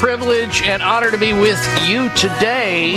[0.00, 2.92] Privilege and honor to be with you today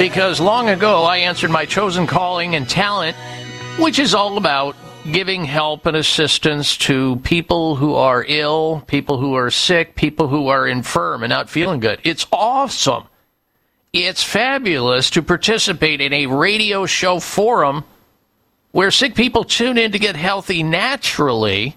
[0.00, 3.16] because long ago I answered my chosen calling and talent,
[3.78, 4.74] which is all about
[5.12, 10.48] giving help and assistance to people who are ill, people who are sick, people who
[10.48, 12.00] are infirm and not feeling good.
[12.02, 13.04] It's awesome.
[13.92, 17.84] It's fabulous to participate in a radio show forum
[18.72, 21.76] where sick people tune in to get healthy naturally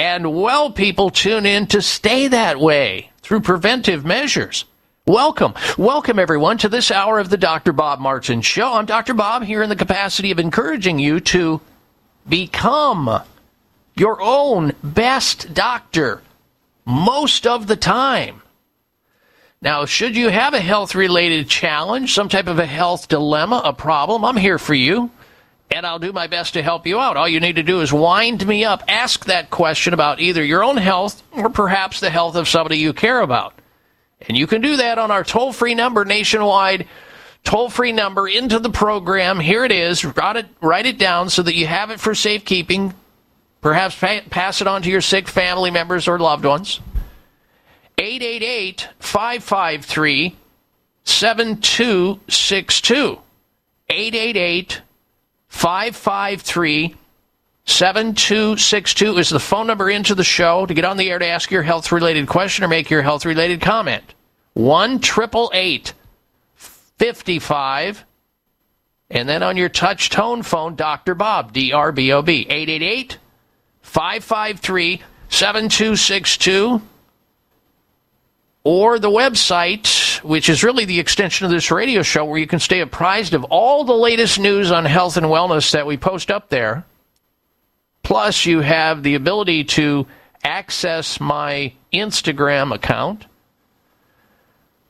[0.00, 4.64] and well people tune in to stay that way through preventive measures.
[5.04, 7.74] Welcome, welcome everyone to this hour of the Dr.
[7.74, 8.72] Bob Martin Show.
[8.72, 9.12] I'm Dr.
[9.12, 11.60] Bob here in the capacity of encouraging you to
[12.26, 13.22] become
[13.94, 16.22] your own best doctor
[16.86, 18.40] most of the time.
[19.60, 23.74] Now, should you have a health related challenge, some type of a health dilemma, a
[23.74, 25.10] problem, I'm here for you
[25.70, 27.16] and I'll do my best to help you out.
[27.16, 30.64] All you need to do is wind me up, ask that question about either your
[30.64, 33.54] own health or perhaps the health of somebody you care about.
[34.28, 36.86] And you can do that on our toll free number nationwide,
[37.44, 39.40] toll free number into the program.
[39.40, 40.04] Here it is.
[40.04, 42.92] Write it, write it down so that you have it for safekeeping.
[43.60, 46.80] Perhaps pa- pass it on to your sick family members or loved ones.
[47.96, 50.36] 888 553
[51.04, 53.18] 7262.
[53.88, 54.82] 888
[55.50, 56.96] 553
[57.66, 61.50] 7262 is the phone number into the show to get on the air to ask
[61.50, 64.02] your health related question or make your health related comment.
[64.54, 65.92] 1 888
[66.54, 68.04] 55
[69.10, 71.14] and then on your touch tone phone, Dr.
[71.14, 73.18] Bob, D R B O B, 888
[73.82, 76.80] 553 7262
[78.64, 82.58] or the website, which is really the extension of this radio show, where you can
[82.58, 86.48] stay apprised of all the latest news on health and wellness that we post up
[86.50, 86.84] there.
[88.02, 90.06] Plus, you have the ability to
[90.42, 93.26] access my Instagram account.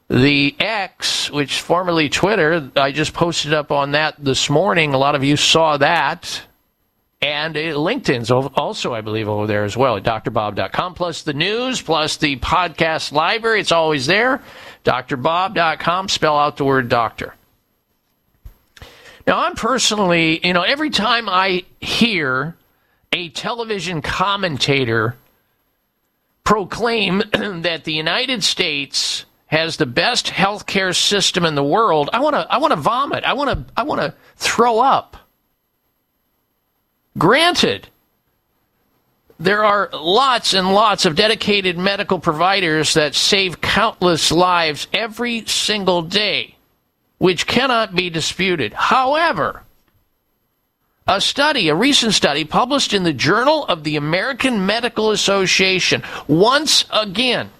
[0.09, 4.92] The X, which formerly Twitter, I just posted up on that this morning.
[4.92, 6.42] A lot of you saw that.
[7.22, 10.94] And uh, LinkedIn's also, I believe, over there as well at drbob.com.
[10.94, 13.60] Plus the news, plus the podcast library.
[13.60, 14.41] It's always there.
[14.84, 16.09] drbob.com.
[16.09, 17.34] Spell out the word doctor.
[19.26, 22.56] Now, I'm personally, you know, every time I hear
[23.12, 25.16] a television commentator
[26.42, 32.34] proclaim that the United States has the best healthcare system in the world, I want
[32.34, 33.25] to I want to vomit.
[33.25, 35.16] I want to I want to throw up.
[37.20, 37.86] Granted,
[39.39, 46.00] there are lots and lots of dedicated medical providers that save countless lives every single
[46.00, 46.56] day,
[47.18, 48.72] which cannot be disputed.
[48.72, 49.65] However,
[51.06, 56.86] a study, a recent study published in the Journal of the American Medical Association, once
[56.91, 57.50] again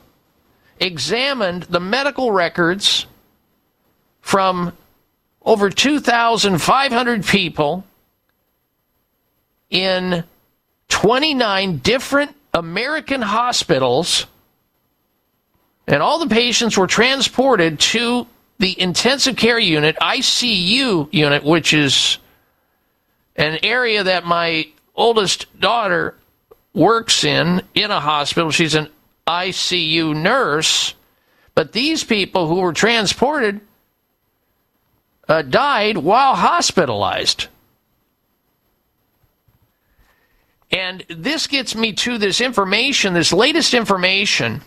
[0.79, 3.05] examined the medical records
[4.23, 4.73] from
[5.45, 7.85] over 2,500 people
[9.71, 10.25] in
[10.89, 14.27] 29 different American hospitals,
[15.87, 18.27] and all the patients were transported to
[18.59, 22.19] the intensive care unit, ICU unit, which is
[23.37, 26.15] an area that my oldest daughter
[26.75, 28.51] works in in a hospital.
[28.51, 28.89] She's an
[29.27, 30.95] ICU nurse,
[31.55, 33.61] but these people who were transported
[35.29, 37.47] uh, died while hospitalized.
[40.71, 44.63] And this gets me to this information, this latest information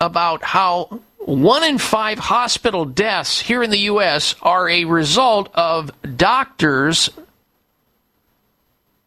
[0.00, 4.34] about how one in five hospital deaths here in the U.S.
[4.42, 7.08] are a result of doctors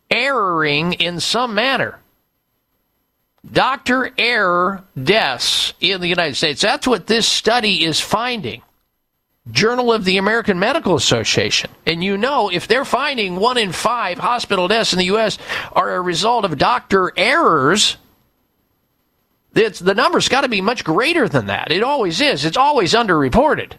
[0.09, 1.99] erroring in some manner.
[3.49, 6.61] Doctor error deaths in the United States.
[6.61, 8.61] That's what this study is finding.
[9.51, 11.69] Journal of the American Medical Association.
[11.85, 15.37] And you know, if they're finding one in five hospital deaths in the U.S.
[15.73, 17.97] are a result of doctor errors,
[19.55, 21.71] it's, the number's got to be much greater than that.
[21.71, 22.45] It always is.
[22.45, 23.73] It's always underreported.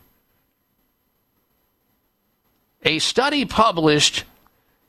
[2.84, 4.24] A study published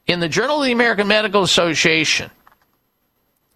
[0.08, 2.32] in the Journal of the American Medical Association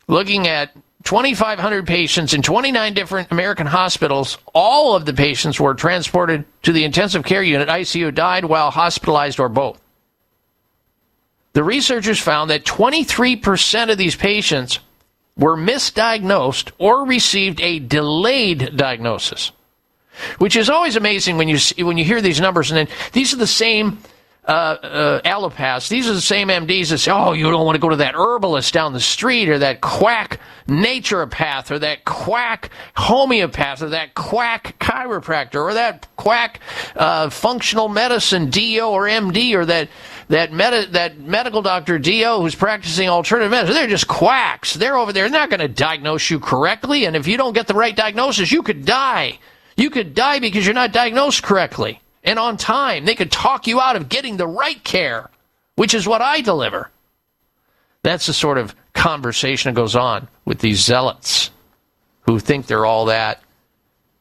[0.07, 4.37] looking at 2,500 patients in 29 different American hospitals.
[4.53, 9.39] All of the patients were transported to the intensive care unit, ICU, died while hospitalized
[9.39, 9.81] or both.
[11.53, 14.79] The researchers found that 23% of these patients
[15.37, 19.51] were misdiagnosed or received a delayed diagnosis,
[20.37, 22.71] which is always amazing when you see, when you hear these numbers.
[22.71, 23.99] And then these are the same
[24.45, 25.87] uh, uh, allopaths.
[25.87, 28.15] These are the same MDs that say, "Oh, you don't want to go to that
[28.15, 34.77] herbalist down the street, or that quack naturopath, or that quack homeopath, or that quack
[34.79, 36.59] chiropractor, or that quack
[36.95, 39.89] uh, functional medicine DO or MD, or that."
[40.29, 44.73] That, medi- that medical doctor DO who's practicing alternative medicine, they're just quacks.
[44.73, 45.29] They're over there.
[45.29, 47.05] They're not going to diagnose you correctly.
[47.05, 49.37] And if you don't get the right diagnosis, you could die.
[49.75, 53.05] You could die because you're not diagnosed correctly and on time.
[53.05, 55.29] They could talk you out of getting the right care,
[55.75, 56.89] which is what I deliver.
[58.03, 61.51] That's the sort of conversation that goes on with these zealots
[62.21, 63.41] who think they're all that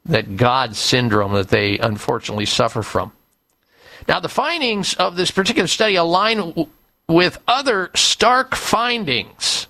[0.06, 3.12] that God syndrome that they unfortunately suffer from.
[4.08, 6.68] Now, the findings of this particular study align w-
[7.08, 9.68] with other stark findings,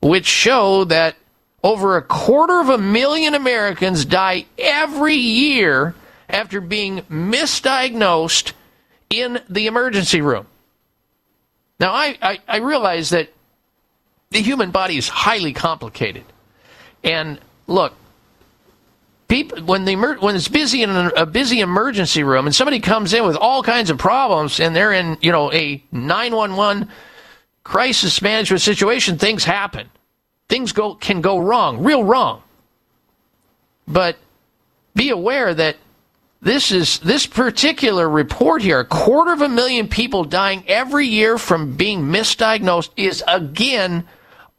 [0.00, 1.16] which show that
[1.62, 5.94] over a quarter of a million Americans die every year
[6.34, 8.52] after being misdiagnosed
[9.08, 10.46] in the emergency room.
[11.78, 13.32] Now, I, I, I realize that
[14.30, 16.24] the human body is highly complicated.
[17.04, 17.38] And
[17.68, 17.94] look,
[19.28, 23.24] people when the when it's busy in a, busy emergency room and somebody comes in
[23.24, 26.88] with all kinds of problems and they're in you know a 911
[27.62, 29.88] crisis management situation things happen
[30.48, 32.42] things go can go wrong real wrong
[33.88, 34.16] but
[34.94, 35.76] be aware that
[36.44, 41.38] this is this particular report here a quarter of a million people dying every year
[41.38, 44.06] from being misdiagnosed is again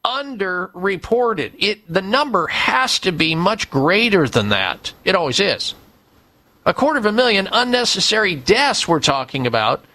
[0.03, 1.53] underreported.
[1.57, 4.93] It the number has to be much greater than that.
[5.03, 5.75] It always is.
[6.65, 9.85] A quarter of a million unnecessary deaths we're talking about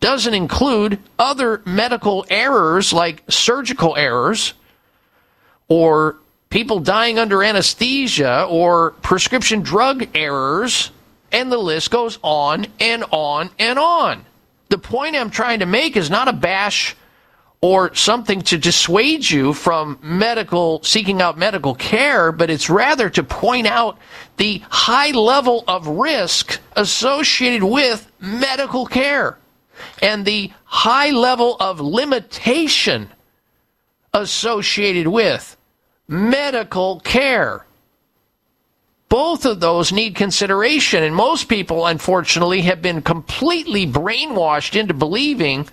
[0.00, 4.54] doesn't include other medical errors like surgical errors
[5.68, 6.16] or
[6.50, 10.90] people dying under anesthesia or prescription drug errors
[11.32, 14.24] and the list goes on and on and on.
[14.68, 16.96] The point I'm trying to make is not a bash
[17.60, 23.22] or something to dissuade you from medical seeking out medical care, but it's rather to
[23.22, 23.98] point out
[24.38, 29.36] the high level of risk associated with medical care
[30.00, 33.10] and the high level of limitation
[34.14, 35.56] associated with
[36.08, 37.66] medical care.
[39.10, 45.68] Both of those need consideration, and most people, unfortunately, have been completely brainwashed into believing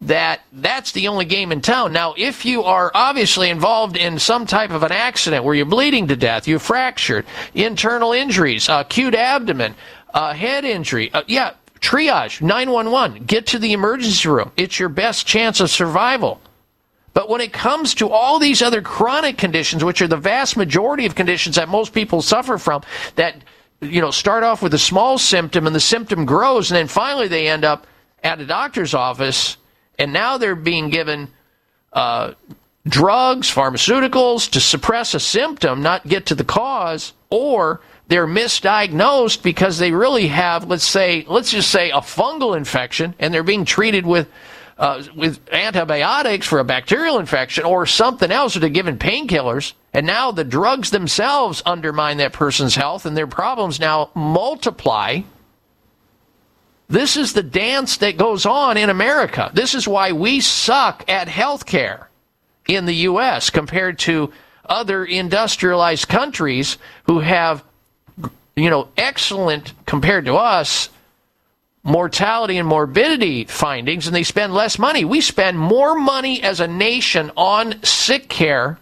[0.00, 1.92] that that's the only game in town.
[1.92, 6.08] Now, if you are obviously involved in some type of an accident where you're bleeding
[6.08, 9.74] to death, you're fractured, internal injuries, acute abdomen,
[10.14, 14.52] head injury, uh, yeah, triage, 911, get to the emergency room.
[14.56, 16.40] It's your best chance of survival.
[17.14, 21.06] But when it comes to all these other chronic conditions, which are the vast majority
[21.06, 22.82] of conditions that most people suffer from,
[23.14, 23.36] that
[23.80, 27.28] you know start off with a small symptom and the symptom grows, and then finally
[27.28, 27.86] they end up
[28.22, 29.56] at a doctor's office,
[29.98, 31.28] and now they're being given
[31.92, 32.34] uh,
[32.86, 39.78] drugs, pharmaceuticals to suppress a symptom, not get to the cause, or they're misdiagnosed because
[39.78, 44.04] they really have, let's say, let's just say a fungal infection, and they're being treated
[44.04, 44.28] with
[44.78, 50.06] uh, with antibiotics for a bacterial infection or something else, or they're given painkillers, and
[50.06, 55.20] now the drugs themselves undermine that person's health, and their problems now multiply.
[56.88, 59.50] This is the dance that goes on in America.
[59.54, 62.06] This is why we suck at healthcare
[62.66, 63.50] in the U.S.
[63.50, 64.32] compared to
[64.66, 67.62] other industrialized countries who have,
[68.56, 70.88] you know, excellent compared to us
[71.84, 75.04] mortality and morbidity findings, and they spend less money.
[75.04, 78.78] We spend more money as a nation on sick care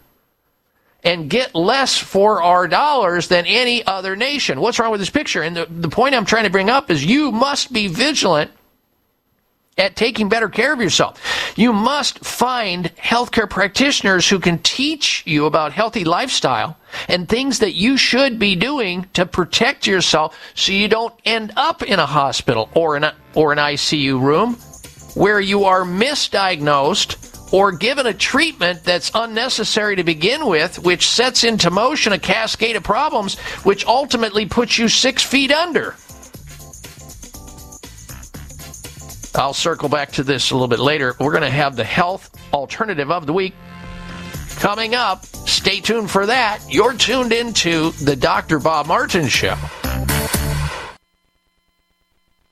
[1.04, 4.61] and get less for our dollars than any other nation.
[4.61, 5.42] What's wrong with this picture?
[5.42, 8.52] And the, the point I'm trying to bring up is you must be vigilant
[9.79, 11.21] at taking better care of yourself.
[11.57, 16.76] You must find healthcare practitioners who can teach you about healthy lifestyle
[17.09, 21.83] and things that you should be doing to protect yourself so you don't end up
[21.83, 24.55] in a hospital or in a, or an ICU room
[25.14, 31.45] where you are misdiagnosed or given a treatment that's unnecessary to begin with, which sets
[31.45, 35.95] into motion a cascade of problems, which ultimately puts you six feet under.
[39.35, 41.15] I'll circle back to this a little bit later.
[41.19, 43.55] We're going to have the health alternative of the week
[44.57, 45.25] coming up.
[45.25, 46.61] Stay tuned for that.
[46.69, 48.59] You're tuned into the Dr.
[48.59, 49.57] Bob Martin Show.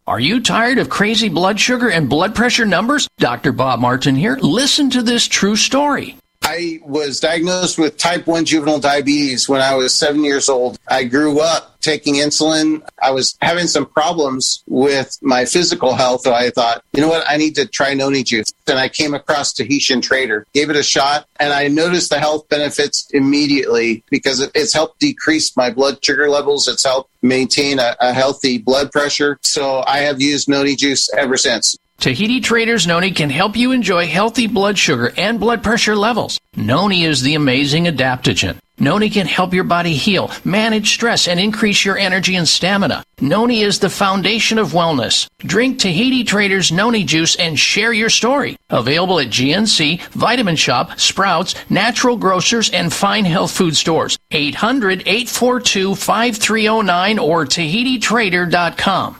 [0.06, 3.08] Are you tired of crazy blood sugar and blood pressure numbers?
[3.18, 3.52] Dr.
[3.52, 4.36] Bob Martin here.
[4.40, 6.16] Listen to this true story.
[6.52, 10.80] I was diagnosed with type 1 juvenile diabetes when I was seven years old.
[10.88, 12.82] I grew up taking insulin.
[13.00, 16.22] I was having some problems with my physical health.
[16.22, 17.24] So I thought, you know what?
[17.28, 18.52] I need to try noni juice.
[18.66, 22.48] And I came across Tahitian Trader, gave it a shot, and I noticed the health
[22.48, 26.66] benefits immediately because it's helped decrease my blood sugar levels.
[26.66, 29.38] It's helped maintain a, a healthy blood pressure.
[29.42, 31.76] So I have used noni juice ever since.
[32.00, 36.40] Tahiti Traders Noni can help you enjoy healthy blood sugar and blood pressure levels.
[36.56, 38.56] Noni is the amazing adaptogen.
[38.78, 43.04] Noni can help your body heal, manage stress, and increase your energy and stamina.
[43.20, 45.28] Noni is the foundation of wellness.
[45.40, 48.56] Drink Tahiti Traders Noni juice and share your story.
[48.70, 54.18] Available at GNC, Vitamin Shoppe, Sprouts, Natural Grocers, and fine health food stores.
[54.30, 59.19] 800 842 5309 or TahitiTrader.com.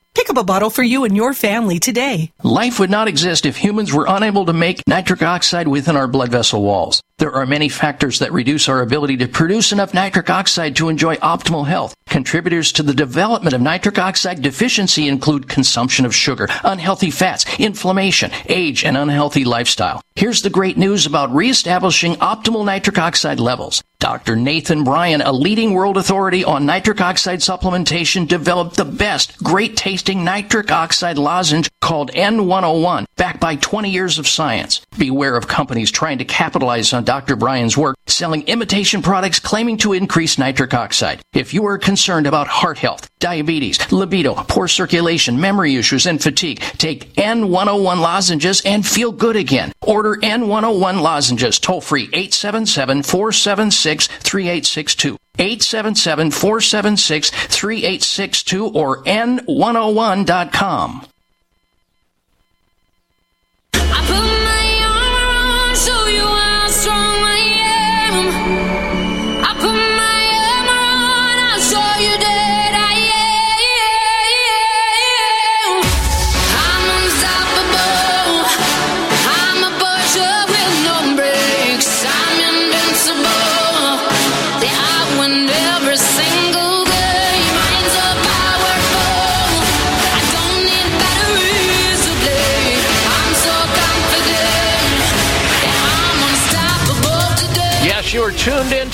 [0.13, 2.33] Pick up a bottle for you and your family today.
[2.43, 6.29] Life would not exist if humans were unable to make nitric oxide within our blood
[6.29, 7.01] vessel walls.
[7.17, 11.15] There are many factors that reduce our ability to produce enough nitric oxide to enjoy
[11.17, 11.95] optimal health.
[12.07, 18.31] Contributors to the development of nitric oxide deficiency include consumption of sugar, unhealthy fats, inflammation,
[18.47, 20.01] age, and unhealthy lifestyle.
[20.15, 23.81] Here's the great news about reestablishing optimal nitric oxide levels.
[24.11, 24.35] Dr.
[24.35, 30.25] Nathan Bryan, a leading world authority on nitric oxide supplementation, developed the best, great tasting
[30.25, 34.81] nitric oxide lozenge called N101, backed by 20 years of science.
[34.97, 37.37] Beware of companies trying to capitalize on Dr.
[37.37, 41.21] Bryan's work, selling imitation products claiming to increase nitric oxide.
[41.31, 46.59] If you are concerned about heart health, diabetes, libido, poor circulation, memory issues, and fatigue,
[46.77, 49.71] take N101 lozenges and feel good again.
[49.81, 55.17] Order N101 lozenges toll free 877 476 3862.
[55.39, 61.05] 877 476 3862 or N101.com.
[63.73, 63.77] I
[64.07, 64.61] put my
[65.75, 66.20] show you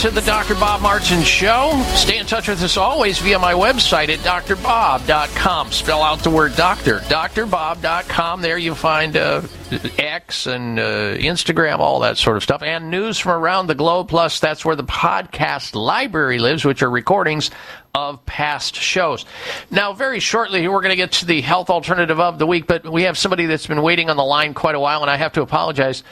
[0.07, 0.53] to the Dr.
[0.55, 1.83] Bob Martin Show.
[1.95, 5.71] Stay in touch with us always via my website at drbob.com.
[5.73, 6.99] Spell out the word doctor.
[6.99, 8.41] drbob.com.
[8.41, 9.41] There you find uh,
[9.97, 14.07] X and uh, Instagram, all that sort of stuff, and news from around the globe.
[14.07, 17.51] Plus, that's where the podcast library lives, which are recordings
[17.93, 19.25] of past shows.
[19.71, 22.87] Now, very shortly, we're going to get to the health alternative of the week, but
[22.89, 25.33] we have somebody that's been waiting on the line quite a while, and I have
[25.33, 26.03] to apologize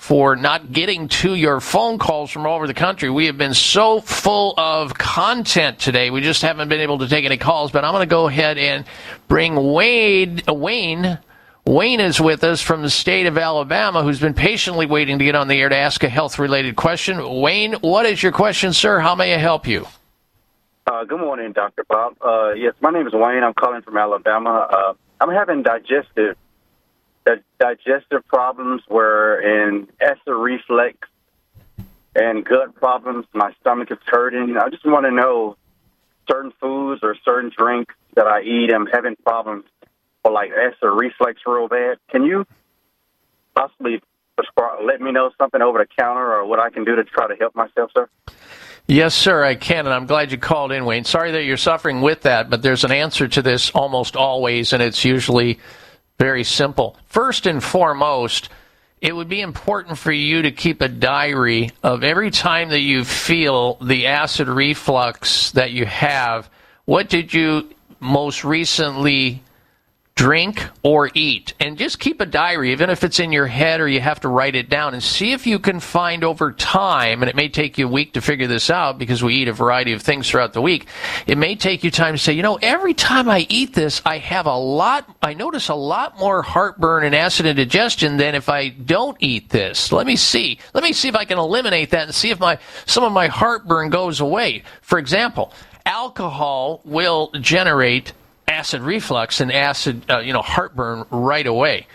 [0.00, 3.10] for not getting to your phone calls from all over the country.
[3.10, 6.08] We have been so full of content today.
[6.08, 8.56] We just haven't been able to take any calls, but I'm going to go ahead
[8.56, 8.86] and
[9.28, 11.18] bring Wade, Wayne.
[11.66, 15.34] Wayne is with us from the state of Alabama, who's been patiently waiting to get
[15.34, 17.42] on the air to ask a health related question.
[17.42, 19.00] Wayne, what is your question, sir?
[19.00, 19.86] How may I help you?
[20.86, 21.84] Uh, good morning, Dr.
[21.86, 22.16] Bob.
[22.24, 23.44] Uh, yes, my name is Wayne.
[23.44, 24.66] I'm calling from Alabama.
[24.70, 26.38] Uh, I'm having digestive
[27.24, 30.96] di- digestive problems where in acid reflux
[32.14, 33.26] and gut problems.
[33.32, 34.56] My stomach is hurting.
[34.56, 35.56] I just want to know
[36.28, 38.72] certain foods or certain drinks that I eat.
[38.72, 39.64] I'm having problems
[40.22, 41.98] for like acid reflux real bad.
[42.10, 42.46] Can you
[43.54, 44.02] possibly
[44.84, 47.36] let me know something over the counter or what I can do to try to
[47.36, 48.08] help myself, sir?
[48.86, 51.04] Yes, sir, I can, and I'm glad you called in, Wayne.
[51.04, 54.82] Sorry that you're suffering with that, but there's an answer to this almost always, and
[54.82, 55.60] it's usually
[56.20, 56.96] very simple.
[57.06, 58.50] First and foremost,
[59.00, 63.06] it would be important for you to keep a diary of every time that you
[63.06, 66.50] feel the acid reflux that you have.
[66.84, 69.42] What did you most recently
[70.20, 71.54] drink or eat?
[71.60, 74.28] And just keep a diary, even if it's in your head or you have to
[74.28, 77.78] write it down, and see if you can find over time, and it may take
[77.78, 80.52] you a week to figure this out because we eat a variety of things throughout
[80.52, 80.86] the week.
[81.26, 84.18] It may take you time to say, you know, every time I eat this, I
[84.18, 88.68] have a lot, I notice a lot more heartburn and acid indigestion than if I
[88.68, 89.90] don't eat this.
[89.90, 90.58] Let me see.
[90.74, 93.28] Let me see if I can eliminate that and see if my, some of my
[93.28, 94.64] heartburn goes away.
[94.82, 95.54] For example,
[95.86, 98.12] alcohol will generate
[98.50, 101.86] acid reflux and acid, uh, you know, heartburn right away.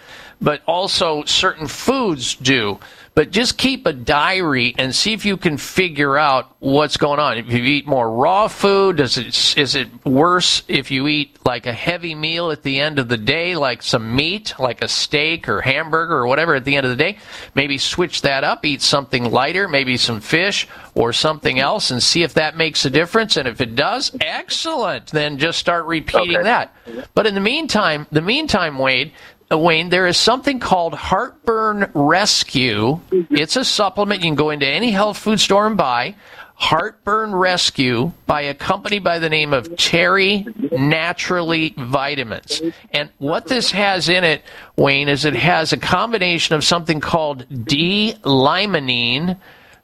[0.41, 2.79] But also certain foods do.
[3.15, 7.37] But just keep a diary and see if you can figure out what's going on.
[7.37, 11.65] If you eat more raw food, does it is it worse if you eat like
[11.65, 15.47] a heavy meal at the end of the day, like some meat, like a steak
[15.47, 17.17] or hamburger or whatever at the end of the day?
[17.55, 22.23] Maybe switch that up, eat something lighter, maybe some fish or something else, and see
[22.23, 23.37] if that makes a difference.
[23.37, 25.07] And if it does, excellent.
[25.07, 26.43] Then just start repeating Okay.
[26.43, 26.75] that.
[27.13, 29.13] But in the meantime, the meantime, Wade,
[29.51, 32.99] Uh, Wayne, there is something called Heartburn Rescue.
[33.11, 36.15] It's a supplement you can go into any health food store and buy.
[36.55, 42.61] Heartburn Rescue by a company by the name of Terry Naturally Vitamins.
[42.91, 44.41] And what this has in it,
[44.77, 49.37] Wayne, is it has a combination of something called D-limonene,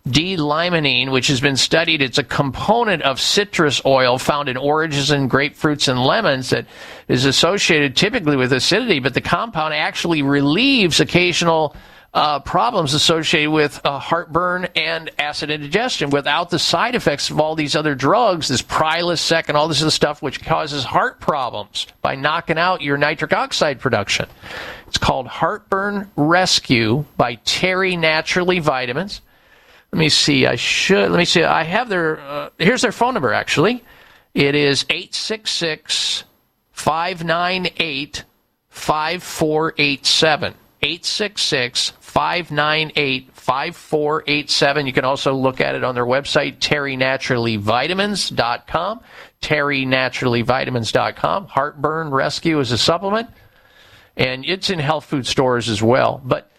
[0.10, 2.02] D-limonene, which has been studied.
[2.02, 6.66] It's a component of citrus oil found in oranges and grapefruits and lemons that
[7.08, 11.76] is associated typically with acidity, but the compound actually relieves occasional
[12.14, 17.56] uh, problems associated with uh, heartburn and acid indigestion without the side effects of all
[17.56, 22.16] these other drugs, this Prilosec and all this other stuff, which causes heart problems by
[22.16, 24.28] knocking out your nitric oxide production.
[24.88, 29.22] It's called Heartburn Rescue by Terry Naturally Vitamins.
[29.92, 30.48] Let me see.
[30.48, 31.12] I should.
[31.12, 31.44] Let me see.
[31.44, 32.20] I have their.
[32.20, 33.34] Uh, here's their phone number.
[33.34, 33.84] Actually,
[34.34, 36.24] it is eight six six
[36.72, 38.24] five nine eight
[38.70, 40.56] five four eight seven.
[40.82, 44.88] Eight six six five nine eight five four eight seven.
[44.88, 49.02] You can also look at it on their website, terrynaturallyvitamins.com.
[49.42, 51.48] Terrynaturallyvitamins.com.
[51.48, 53.30] Heartburn Rescue is a supplement,
[54.16, 56.22] and it's in health food stores as well.
[56.24, 56.51] But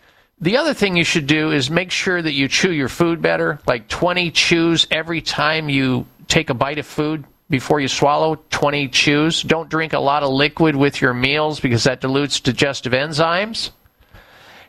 [0.42, 3.61] the other thing you should do is make sure that you chew your food better,
[3.64, 8.88] like 20 chews every time you take a bite of food before you swallow, 20
[8.88, 9.42] chews.
[9.42, 13.70] Don't drink a lot of liquid with your meals because that dilutes digestive enzymes.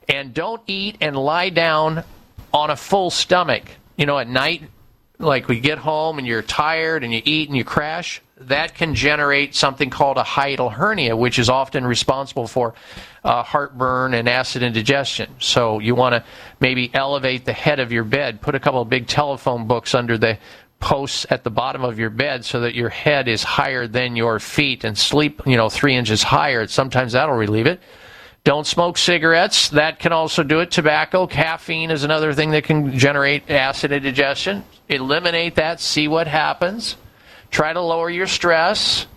[0.08, 2.04] And don't eat and lie down
[2.54, 3.64] on a full stomach.
[3.98, 4.64] You know, at night,
[5.18, 8.94] like we get home and you're tired and you eat and you crash, that can
[8.94, 12.76] generate something called a hiatal hernia, which is often responsible for
[13.24, 15.30] uh, heartburn and acid indigestion.
[15.40, 16.24] So you want to
[16.60, 20.18] maybe elevate the head of your bed, put a couple of big telephone books under
[20.18, 20.38] the
[20.80, 24.40] posts at the bottom of your bed so that your head is higher than your
[24.40, 26.68] feet and sleep, you know, three inches higher.
[26.68, 27.80] Sometimes that'll relieve it.
[28.44, 29.70] Don't smoke cigarettes.
[29.70, 30.70] That can also do it.
[30.70, 34.66] Tobacco, caffeine is another thing that can generate acid indigestion.
[34.90, 35.80] Eliminate that.
[35.80, 36.98] See what happens.
[37.50, 39.08] Try to lower your stress.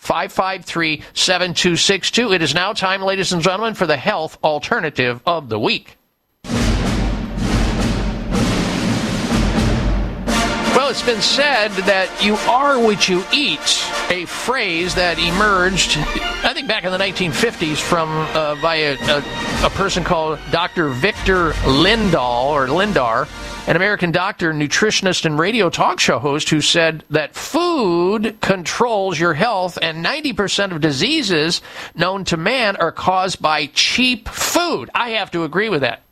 [0.06, 2.32] 553 7262.
[2.32, 5.98] It is now time, ladies and gentlemen, for the health alternative of the week.
[10.86, 16.54] Well, it's been said that you are what you eat, a phrase that emerged, I
[16.54, 19.18] think, back in the 1950s from uh, by a, a,
[19.66, 20.90] a person called Dr.
[20.90, 23.28] Victor Lindahl or Lindar,
[23.68, 29.34] an American doctor, nutritionist, and radio talk show host who said that food controls your
[29.34, 31.64] health, and 90% of diseases
[31.96, 34.92] known to man are caused by cheap food.
[34.94, 36.05] I have to agree with that.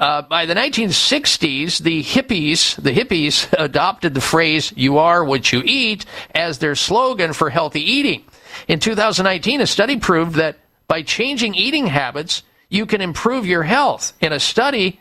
[0.00, 5.60] Uh, by the 1960s, the hippies, the hippies adopted the phrase "You are what you
[5.62, 8.24] eat" as their slogan for healthy eating.
[8.66, 10.56] In 2019, a study proved that
[10.88, 14.14] by changing eating habits, you can improve your health.
[14.22, 14.98] In a study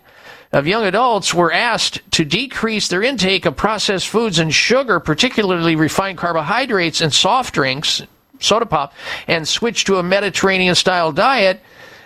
[0.51, 5.77] of young adults were asked to decrease their intake of processed foods and sugar, particularly
[5.77, 8.01] refined carbohydrates and soft drinks,
[8.39, 8.93] soda pop,
[9.27, 11.61] and switch to a Mediterranean style diet.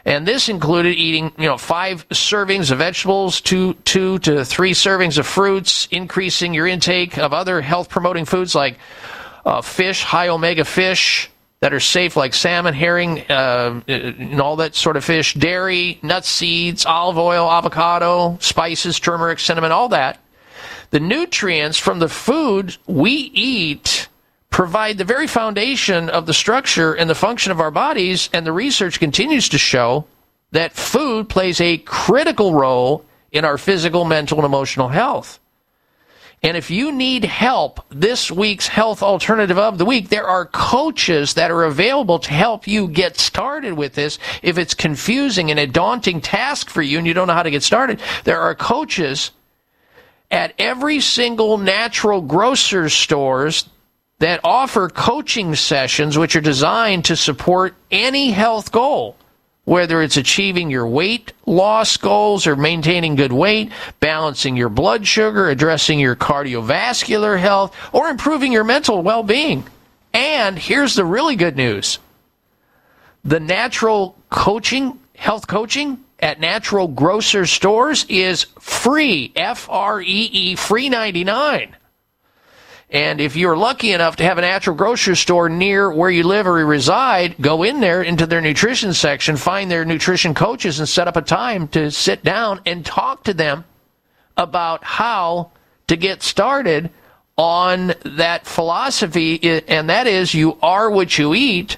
[0.05, 5.17] And this included eating, you know, five servings of vegetables, two, two to three servings
[5.17, 8.77] of fruits, increasing your intake of other health promoting foods like
[9.45, 11.29] uh, fish, high omega fish
[11.61, 16.27] that are safe, like salmon, herring, uh, and all that sort of fish, dairy, nuts,
[16.27, 20.19] seeds, olive oil, avocado, spices, turmeric, cinnamon, all that.
[20.89, 24.09] The nutrients from the food we eat
[24.53, 28.51] provide the very foundation of the structure and the function of our bodies, and the
[28.51, 30.05] research continues to show
[30.51, 35.39] that food plays a critical role in our physical, mental, and emotional health.
[36.43, 41.33] And if you need help, this week's health alternative of the week, there are coaches
[41.33, 44.19] that are available to help you get started with this.
[44.43, 47.49] If it's confusing and a daunting task for you and you don't know how to
[47.49, 49.31] get started, there are coaches
[50.29, 53.67] at every single natural grocer's stores
[54.19, 59.17] that offer coaching sessions which are designed to support any health goal,
[59.65, 65.49] whether it's achieving your weight loss goals or maintaining good weight, balancing your blood sugar,
[65.49, 69.65] addressing your cardiovascular health, or improving your mental well being.
[70.13, 71.99] And here's the really good news
[73.23, 80.55] the natural coaching, health coaching at natural grocer stores is free, F R E E,
[80.55, 81.75] free 99.
[82.93, 86.45] And if you're lucky enough to have a natural grocery store near where you live
[86.45, 90.87] or you reside, go in there into their nutrition section, find their nutrition coaches, and
[90.87, 93.65] set up a time to sit down and talk to them
[94.37, 95.49] about how
[95.87, 96.91] to get started
[97.35, 99.41] on that philosophy.
[99.67, 101.77] And that is, you are what you eat.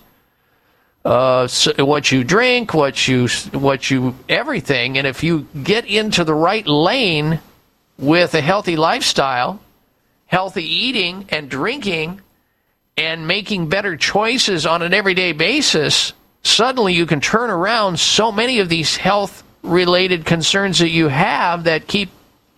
[1.05, 4.97] Uh, so what you drink, what you, what you, everything.
[4.97, 7.39] And if you get into the right lane
[7.97, 9.61] with a healthy lifestyle,
[10.35, 12.19] healthy eating and drinking
[12.97, 16.11] and making better choices on an everyday basis,
[16.43, 21.63] suddenly you can turn around so many of these health related concerns that you have
[21.63, 22.09] that keep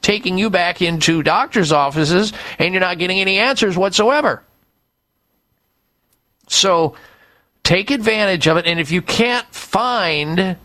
[0.01, 4.41] taking you back into doctor's offices and you're not getting any answers whatsoever.
[6.47, 6.95] So
[7.61, 8.65] take advantage of it.
[8.65, 10.57] And if you can't find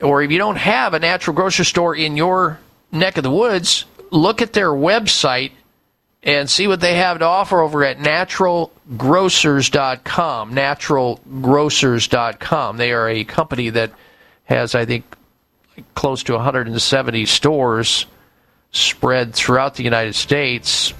[0.00, 2.58] or if you don't have a natural grocery store in your
[2.92, 5.52] neck of the woods, look at their website
[6.24, 10.54] and see what they have to offer over at naturalgrocers.com.
[10.54, 12.76] Naturalgrocers.com.
[12.78, 13.92] They are a company that
[14.44, 15.04] has, I think,
[15.94, 18.06] close to 170 stores
[18.72, 20.94] spread throughout the United States.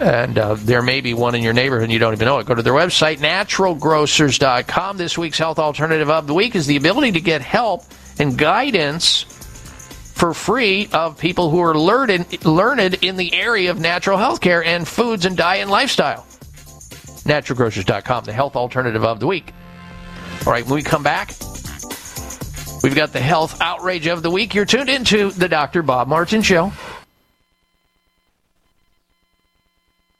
[0.00, 2.46] And uh, there may be one in your neighborhood and you don't even know it.
[2.46, 4.96] Go to their website, naturalgrocers.com.
[4.96, 7.82] This week's health alternative of the week is the ability to get help
[8.20, 9.24] and guidance
[10.18, 14.64] for free of people who are learned, learned in the area of natural health care
[14.64, 16.26] and foods and diet and lifestyle.
[17.22, 19.52] Naturalgrocers.com, the health alternative of the week.
[20.44, 21.28] All right, when we come back,
[22.82, 24.54] we've got the health outrage of the week.
[24.54, 25.82] You're tuned into the Dr.
[25.82, 26.72] Bob Martin Show.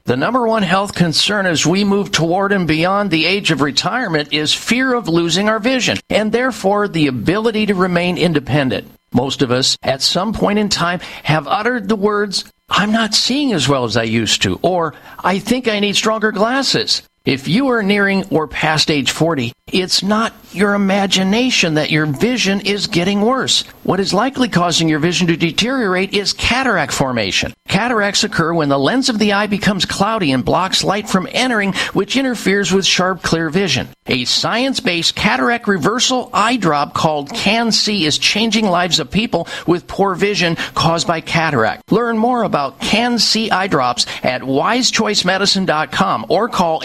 [0.05, 4.31] The number one health concern as we move toward and beyond the age of retirement
[4.31, 8.89] is fear of losing our vision and therefore the ability to remain independent.
[9.13, 13.53] Most of us, at some point in time, have uttered the words, I'm not seeing
[13.53, 14.93] as well as I used to, or
[15.23, 17.01] I think I need stronger glasses.
[17.25, 22.61] If you are nearing or past age 40, It's not your imagination that your vision
[22.61, 23.61] is getting worse.
[23.83, 27.53] What is likely causing your vision to deteriorate is cataract formation.
[27.67, 31.73] Cataracts occur when the lens of the eye becomes cloudy and blocks light from entering,
[31.93, 33.87] which interferes with sharp, clear vision.
[34.07, 40.15] A science-based cataract reversal eye drop called Can-C is changing lives of people with poor
[40.15, 41.91] vision caused by cataract.
[41.91, 46.81] Learn more about Can-C eye drops at wisechoicemedicine.com or call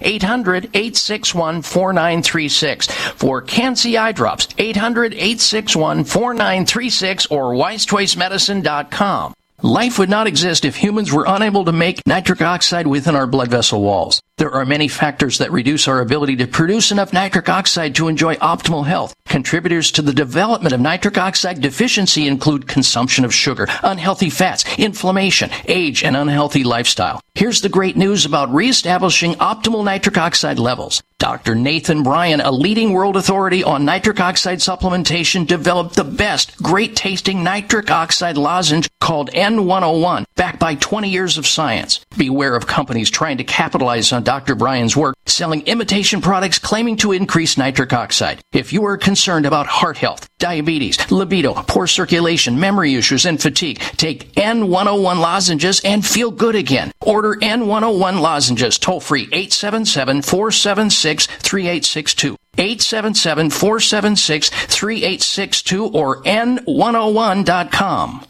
[0.00, 2.20] 800-861-4936.
[2.20, 2.90] 800-861-4936.
[3.14, 9.34] For CAN-C eye drops, 800-861-4936 or wisechoicemedicine.com.
[9.62, 13.48] Life would not exist if humans were unable to make nitric oxide within our blood
[13.48, 14.22] vessel walls.
[14.38, 18.36] There are many factors that reduce our ability to produce enough nitric oxide to enjoy
[18.36, 19.14] optimal health.
[19.26, 25.50] Contributors to the development of nitric oxide deficiency include consumption of sugar, unhealthy fats, inflammation,
[25.66, 27.20] age, and unhealthy lifestyle.
[27.34, 31.02] Here's the great news about reestablishing optimal nitric oxide levels.
[31.18, 31.54] Dr.
[31.54, 37.44] Nathan Bryan, a leading world authority on nitric oxide supplementation, developed the best, great tasting
[37.44, 42.00] nitric oxide lozenge called N101, backed by 20 years of science.
[42.16, 44.54] Beware of companies trying to capitalize on Dr.
[44.54, 48.40] Bryan's work, selling imitation products claiming to increase nitric oxide.
[48.52, 53.78] If you are concerned about heart health, diabetes, libido, poor circulation, memory issues, and fatigue,
[53.98, 56.92] take N101 lozenges and feel good again.
[57.20, 62.34] Order N101 lozenges toll free 877 476 3862.
[62.56, 68.24] 877 476 3862 or N101.com.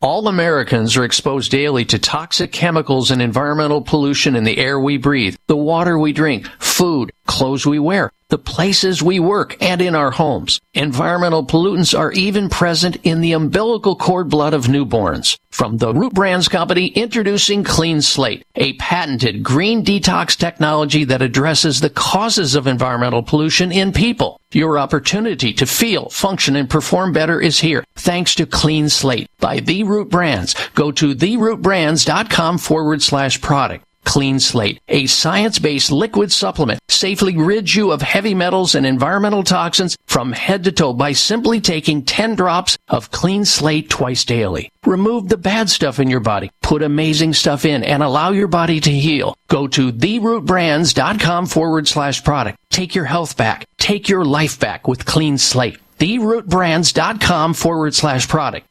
[0.00, 4.96] All Americans are exposed daily to toxic chemicals and environmental pollution in the air we
[4.96, 9.94] breathe, the water we drink, food, clothes we wear, the places we work, and in
[9.94, 10.60] our homes.
[10.74, 15.38] Environmental pollutants are even present in the umbilical cord blood of newborns.
[15.50, 21.80] From the Root Brands Company, introducing Clean Slate, a patented green detox technology that addresses
[21.80, 24.40] the causes of environmental pollution in people.
[24.52, 29.60] Your opportunity to feel, function, and perform better is here, thanks to Clean Slate by
[29.60, 30.54] The Root Brands.
[30.74, 33.84] Go to therootbrands.com forward slash product.
[34.08, 39.98] Clean Slate, a science-based liquid supplement, safely rids you of heavy metals and environmental toxins
[40.06, 44.72] from head to toe by simply taking 10 drops of Clean Slate twice daily.
[44.86, 48.80] Remove the bad stuff in your body, put amazing stuff in, and allow your body
[48.80, 49.36] to heal.
[49.48, 52.56] Go to therootbrands.com forward slash product.
[52.70, 53.66] Take your health back.
[53.76, 55.76] Take your life back with Clean Slate.
[55.98, 58.67] Therootbrands.com forward slash product.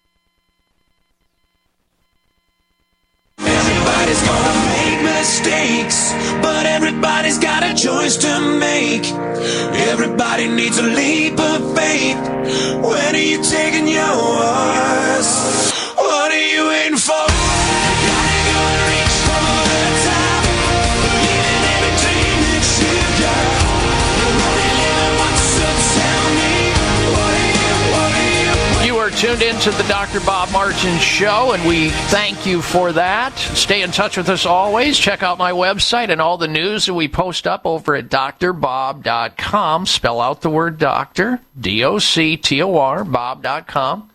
[5.18, 9.06] Mistakes, but everybody's got a choice to make.
[9.92, 12.22] Everybody needs a leap of faith.
[12.90, 15.28] When are you taking yours?
[15.96, 17.37] What are you waiting for?
[29.18, 30.20] Tuned into the Dr.
[30.20, 33.36] Bob Martin Show, and we thank you for that.
[33.36, 35.00] Stay in touch with us always.
[35.00, 39.88] Check out my website and all the news that we post up over at drbob.com.
[39.88, 44.12] Spell out the word doctor, D O C T O R, bob.com.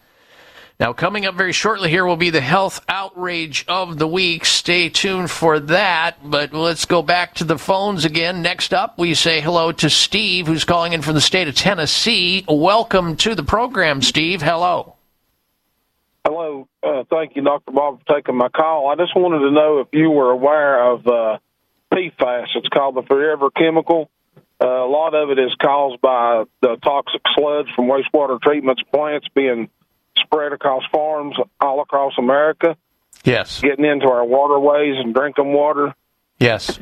[0.80, 4.44] Now, coming up very shortly here will be the health outrage of the week.
[4.44, 6.16] Stay tuned for that.
[6.24, 8.42] But let's go back to the phones again.
[8.42, 12.44] Next up, we say hello to Steve, who's calling in from the state of Tennessee.
[12.48, 14.42] Welcome to the program, Steve.
[14.42, 14.96] Hello.
[16.24, 16.66] Hello.
[16.82, 17.72] Uh, thank you, Dr.
[17.72, 18.88] Bob, for taking my call.
[18.88, 21.38] I just wanted to know if you were aware of uh,
[21.92, 22.46] PFAS.
[22.56, 24.10] It's called the forever chemical.
[24.60, 29.26] Uh, a lot of it is caused by the toxic sludge from wastewater treatment plants
[29.34, 29.68] being
[30.32, 32.76] spread across farms all across America,
[33.24, 33.60] Yes.
[33.60, 35.94] getting into our waterways and drinking water.
[36.38, 36.78] Yes.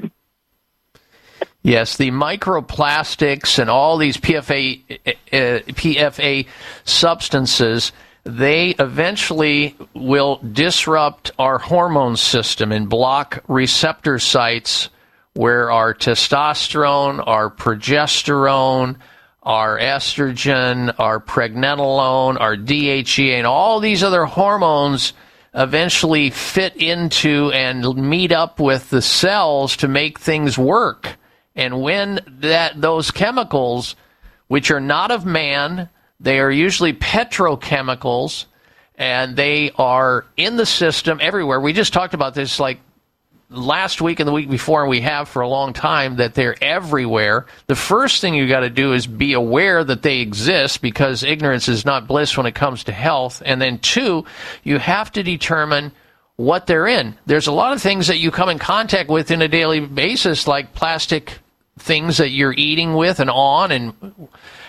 [1.63, 6.47] Yes, the microplastics and all these PFA uh, PFA
[6.85, 7.93] substances
[8.25, 14.91] they eventually will disrupt our hormone system and block receptor sites
[15.33, 18.97] where our testosterone, our progesterone,
[19.43, 25.13] our estrogen, our pregnenolone, our DHEA, and all these other hormones
[25.55, 31.17] eventually fit into and meet up with the cells to make things work.
[31.57, 33.97] And when that those chemicals,
[34.49, 35.89] which are not of man,
[36.21, 38.45] they are usually petrochemicals,
[38.95, 41.61] and they are in the system everywhere.
[41.61, 42.81] We just talked about this like
[43.51, 46.57] last week and the week before, and we have for a long time that they're
[46.63, 47.47] everywhere.
[47.67, 51.69] The first thing you got to do is be aware that they exist because ignorance
[51.69, 53.43] is not bliss when it comes to health.
[53.45, 54.25] And then two,
[54.63, 55.93] you have to determine
[56.37, 57.17] what they're in.
[57.27, 60.47] There's a lot of things that you come in contact with in a daily basis,
[60.47, 61.39] like plastic
[61.79, 63.93] things that you're eating with and on, and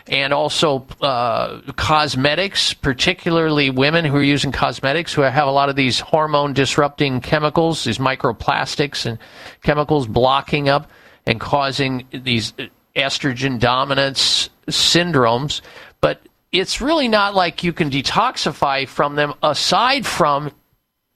[0.07, 5.75] and also uh, cosmetics, particularly women who are using cosmetics who have a lot of
[5.75, 9.19] these hormone disrupting chemicals, these microplastics and
[9.63, 10.89] chemicals blocking up
[11.25, 12.53] and causing these
[12.95, 15.61] estrogen dominance syndromes.
[16.01, 20.51] But it's really not like you can detoxify from them aside from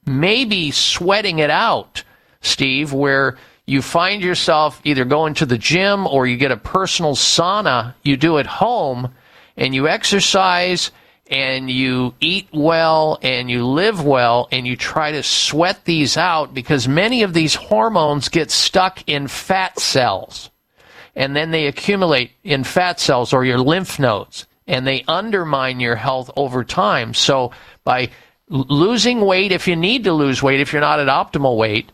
[0.06, 2.04] maybe sweating it out,
[2.40, 7.14] Steve, where you find yourself either going to the gym or you get a personal
[7.14, 9.12] sauna you do at home
[9.56, 10.90] and you exercise
[11.28, 16.54] and you eat well and you live well and you try to sweat these out
[16.54, 20.50] because many of these hormones get stuck in fat cells
[21.16, 25.96] and then they accumulate in fat cells or your lymph nodes and they undermine your
[25.96, 27.14] health over time.
[27.14, 27.52] So
[27.84, 28.10] by
[28.48, 31.90] losing weight, if you need to lose weight, if you're not at optimal weight,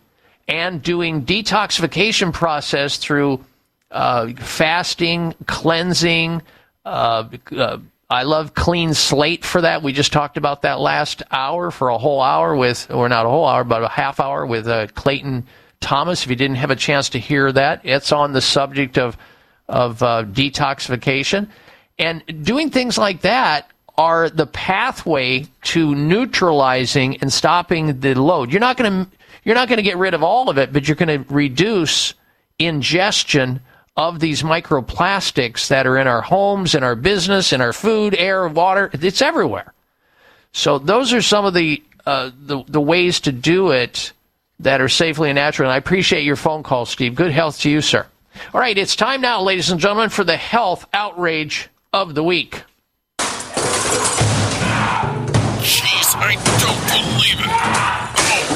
[0.53, 3.43] and doing detoxification process through
[3.91, 6.43] uh, fasting, cleansing.
[6.85, 7.25] Uh,
[7.57, 7.79] uh,
[8.11, 9.83] I love clean slate for that.
[9.83, 13.31] We just talked about that last hour for a whole hour with, or not a
[13.31, 15.47] whole hour, but a half hour with uh, Clayton
[15.81, 16.25] Thomas.
[16.25, 19.17] If you didn't have a chance to hear that, it's on the subject of
[19.69, 21.49] of uh, detoxification
[21.99, 28.51] and doing things like that are the pathway to neutralizing and stopping the load.
[28.51, 29.11] You're not going to
[29.45, 32.15] you're not going to get rid of all of it, but you're going to reduce
[32.59, 33.61] ingestion
[33.97, 38.49] of these microplastics that are in our homes, in our business, in our food, air,
[38.49, 38.91] water.
[38.93, 39.73] It's everywhere.
[40.53, 44.13] So those are some of the uh, the, the ways to do it
[44.61, 45.69] that are safely and natural.
[45.69, 47.15] And I appreciate your phone call, Steve.
[47.15, 48.07] Good health to you, sir.
[48.53, 52.63] All right, it's time now, ladies and gentlemen, for the health outrage of the week.
[55.61, 58.12] Jeez, I don't believe it.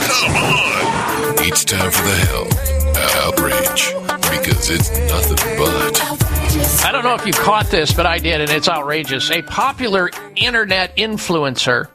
[0.08, 1.34] Come on.
[1.48, 2.46] It's time for the hell
[3.26, 3.92] outrage
[4.30, 6.00] because it's nothing but.
[6.84, 9.30] I don't know if you caught this, but I did, and it's outrageous.
[9.30, 11.88] A popular internet influencer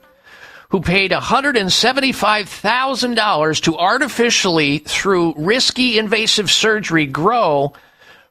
[0.69, 7.73] who paid $175,000 to artificially, through risky invasive surgery, grow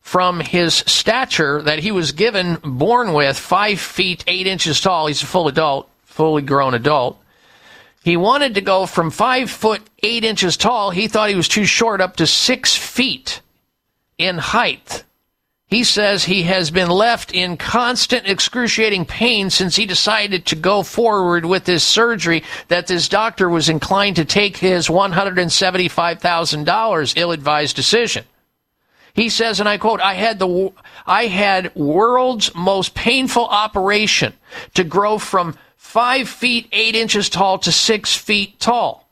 [0.01, 5.07] from his stature that he was given, born with, five feet eight inches tall.
[5.07, 7.19] He's a full adult, fully grown adult.
[8.03, 10.91] He wanted to go from five foot eight inches tall.
[10.91, 13.43] He thought he was too short, up to six feet
[14.17, 15.05] in height.
[15.67, 20.83] He says he has been left in constant excruciating pain since he decided to go
[20.83, 28.25] forward with this surgery that this doctor was inclined to take his $175,000 ill-advised decision.
[29.15, 30.73] He says, and I quote, I had the,
[31.07, 34.33] I had world's most painful operation
[34.75, 35.57] to grow from
[35.90, 39.09] five feet eight inches tall to six feet tall.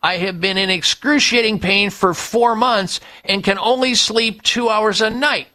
[0.00, 5.00] I have been in excruciating pain for four months and can only sleep two hours
[5.00, 5.48] a night.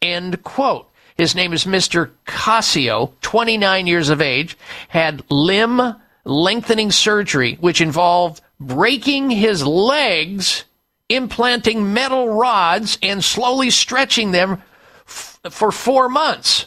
[0.00, 0.90] End quote.
[1.16, 2.10] His name is Mr.
[2.26, 10.64] Casio, 29 years of age, had limb lengthening surgery, which involved breaking his legs,
[11.08, 14.62] implanting metal rods, and slowly stretching them
[15.06, 16.66] f- for four months.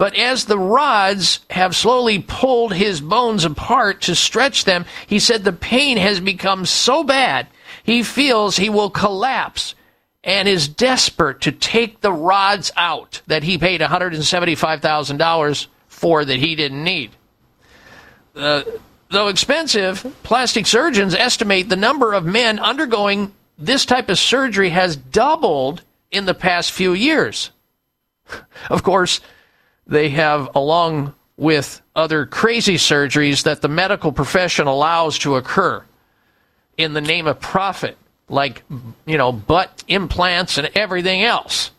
[0.00, 5.44] But as the rods have slowly pulled his bones apart to stretch them, he said
[5.44, 7.48] the pain has become so bad
[7.84, 9.74] he feels he will collapse
[10.24, 16.54] and is desperate to take the rods out that he paid $175,000 for that he
[16.54, 17.10] didn't need.
[18.34, 18.62] Uh,
[19.10, 24.96] though expensive, plastic surgeons estimate the number of men undergoing this type of surgery has
[24.96, 27.50] doubled in the past few years.
[28.70, 29.20] Of course,
[29.90, 35.84] they have, along with other crazy surgeries that the medical profession allows to occur
[36.78, 37.98] in the name of profit,
[38.28, 38.62] like,
[39.04, 41.72] you know, butt implants and everything else.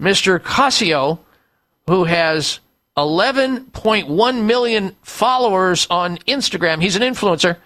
[0.00, 0.38] Mr.
[0.38, 1.18] Casio,
[1.88, 2.60] who has
[2.96, 7.56] 11.1 million followers on Instagram, he's an influencer,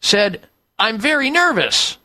[0.00, 0.40] said,
[0.78, 1.98] I'm very nervous.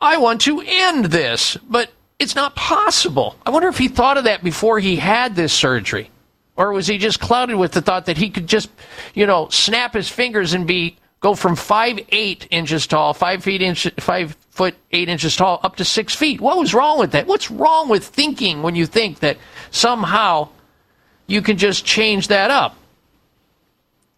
[0.00, 3.36] I want to end this, but it's not possible.
[3.46, 6.10] I wonder if he thought of that before he had this surgery.
[6.56, 8.68] Or was he just clouded with the thought that he could just,
[9.14, 13.62] you know, snap his fingers and be go from five eight inches tall, five feet
[13.62, 16.40] inch, five foot eight inches tall, up to six feet?
[16.40, 17.28] What was wrong with that?
[17.28, 19.38] What's wrong with thinking when you think that
[19.70, 20.48] somehow
[21.28, 22.74] you can just change that up?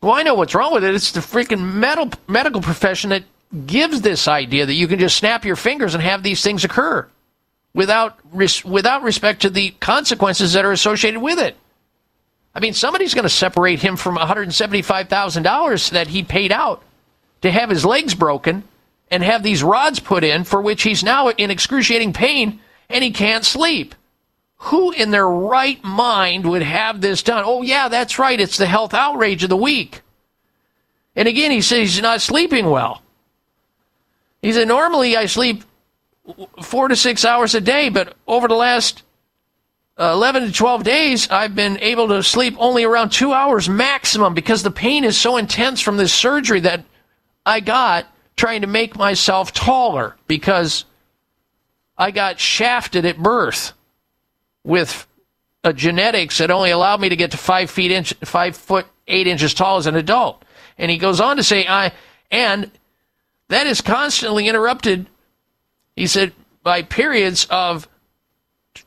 [0.00, 0.94] Well, I know what's wrong with it.
[0.94, 3.24] It's the freaking medical medical profession that
[3.66, 7.06] gives this idea that you can just snap your fingers and have these things occur
[7.74, 11.56] without res- without respect to the consequences that are associated with it.
[12.54, 16.82] I mean, somebody's going to separate him from $175,000 that he paid out
[17.42, 18.64] to have his legs broken
[19.10, 23.12] and have these rods put in for which he's now in excruciating pain and he
[23.12, 23.94] can't sleep.
[24.64, 27.44] Who in their right mind would have this done?
[27.46, 28.38] Oh, yeah, that's right.
[28.38, 30.02] It's the health outrage of the week.
[31.16, 33.02] And again, he says he's not sleeping well.
[34.42, 35.64] He said, normally I sleep
[36.62, 39.02] four to six hours a day, but over the last
[39.98, 44.34] uh, 11 to 12 days, I've been able to sleep only around two hours maximum
[44.34, 46.84] because the pain is so intense from this surgery that
[47.44, 48.06] I got
[48.36, 50.86] trying to make myself taller because
[51.98, 53.74] I got shafted at birth
[54.64, 55.06] with
[55.62, 59.26] a genetics that only allowed me to get to five feet inch, five foot eight
[59.26, 60.42] inches tall as an adult.
[60.78, 61.92] And he goes on to say, I
[62.30, 62.70] and
[63.48, 65.06] that is constantly interrupted.
[66.00, 66.32] He said
[66.62, 67.86] by periods of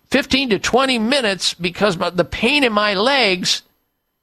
[0.10, 3.62] 15 to 20 minutes because the pain in my legs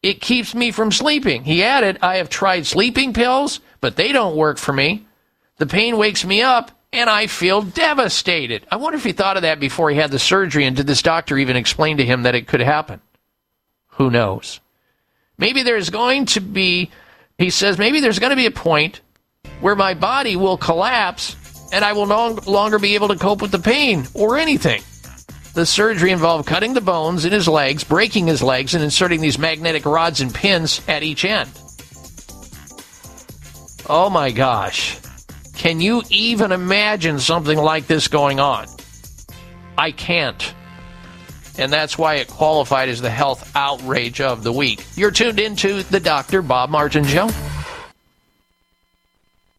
[0.03, 1.45] it keeps me from sleeping.
[1.45, 5.07] He added, I have tried sleeping pills, but they don't work for me.
[5.59, 8.67] The pain wakes me up and I feel devastated.
[8.73, 11.01] I wonder if he thought of that before he had the surgery and did this
[11.01, 13.01] doctor even explain to him that it could happen?
[13.99, 14.59] Who knows?
[15.39, 16.91] Maybe there's going to be,
[17.39, 19.01] he says, maybe there's going to be a point
[19.61, 21.37] where my body will collapse
[21.73, 24.83] and I will no longer be able to cope with the pain or anything.
[25.55, 29.39] The surgery involved cutting the bones in his legs, breaking his legs, and inserting these
[29.39, 31.51] magnetic rods and pins at each end.
[33.89, 34.99] Oh my gosh.
[35.55, 38.67] Can you even imagine something like this going on?
[39.77, 40.55] I can't.
[41.59, 44.85] And that's why it qualified as the health outrage of the week.
[44.95, 46.43] You're tuned into the Dr.
[46.43, 47.29] Bob Martin Show.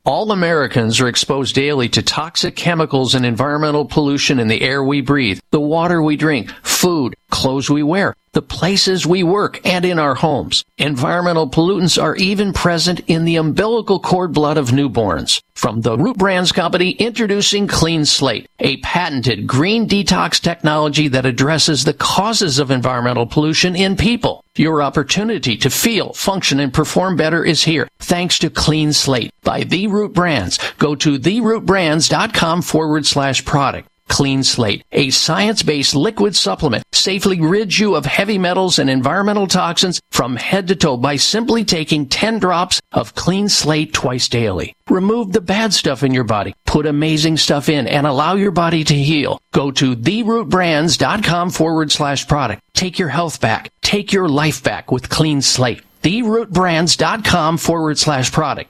[0.03, 4.99] All Americans are exposed daily to toxic chemicals and environmental pollution in the air we
[5.01, 9.99] breathe, the water we drink, food, clothes we wear, the places we work, and in
[9.99, 10.63] our homes.
[10.77, 15.41] Environmental pollutants are even present in the umbilical cord blood of newborns.
[15.53, 21.83] From the Root Brands Company, introducing Clean Slate, a patented green detox technology that addresses
[21.83, 24.43] the causes of environmental pollution in people.
[24.55, 29.63] Your opportunity to feel, function, and perform better is here thanks to Clean Slate by
[29.63, 30.57] The Root Brands.
[30.77, 33.87] Go to therootbrands.com forward slash product.
[34.11, 40.01] Clean Slate, a science-based liquid supplement, safely rids you of heavy metals and environmental toxins
[40.11, 44.75] from head to toe by simply taking 10 drops of Clean Slate twice daily.
[44.89, 48.83] Remove the bad stuff in your body, put amazing stuff in, and allow your body
[48.83, 49.39] to heal.
[49.53, 52.61] Go to therootbrands.com forward slash product.
[52.73, 53.71] Take your health back.
[53.81, 55.83] Take your life back with Clean Slate.
[56.03, 58.69] Therootbrands.com forward slash product.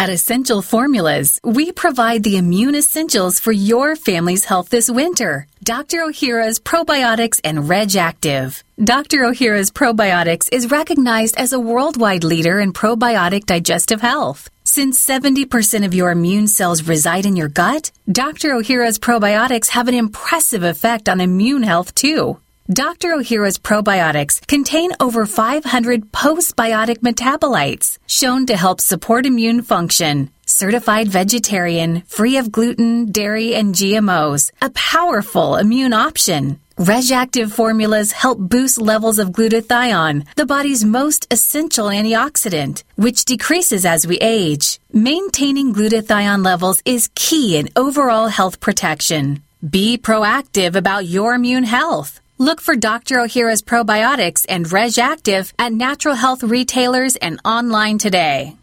[0.00, 5.46] At Essential Formulas, we provide the immune essentials for your family's health this winter.
[5.62, 5.98] Dr.
[5.98, 8.64] Ohhira's Probiotics and Reg Active.
[8.82, 9.18] Dr.
[9.24, 14.48] Ohhira's Probiotics is recognized as a worldwide leader in probiotic digestive health.
[14.64, 18.52] Since 70% of your immune cells reside in your gut, Dr.
[18.52, 22.38] Ohhira's probiotics have an impressive effect on immune health too.
[22.72, 23.08] Dr.
[23.08, 30.30] Ohhira's probiotics contain over 500 postbiotic metabolites shown to help support immune function.
[30.46, 34.52] Certified vegetarian, free of gluten, dairy, and GMOs.
[34.62, 36.60] A powerful immune option.
[36.78, 44.06] RegActive formulas help boost levels of glutathione, the body's most essential antioxidant, which decreases as
[44.06, 44.78] we age.
[44.92, 49.42] Maintaining glutathione levels is key in overall health protection.
[49.68, 52.20] Be proactive about your immune health.
[52.40, 53.16] Look for Dr.
[53.16, 58.56] Ohhira's probiotics and Reg Active at natural health retailers and online today.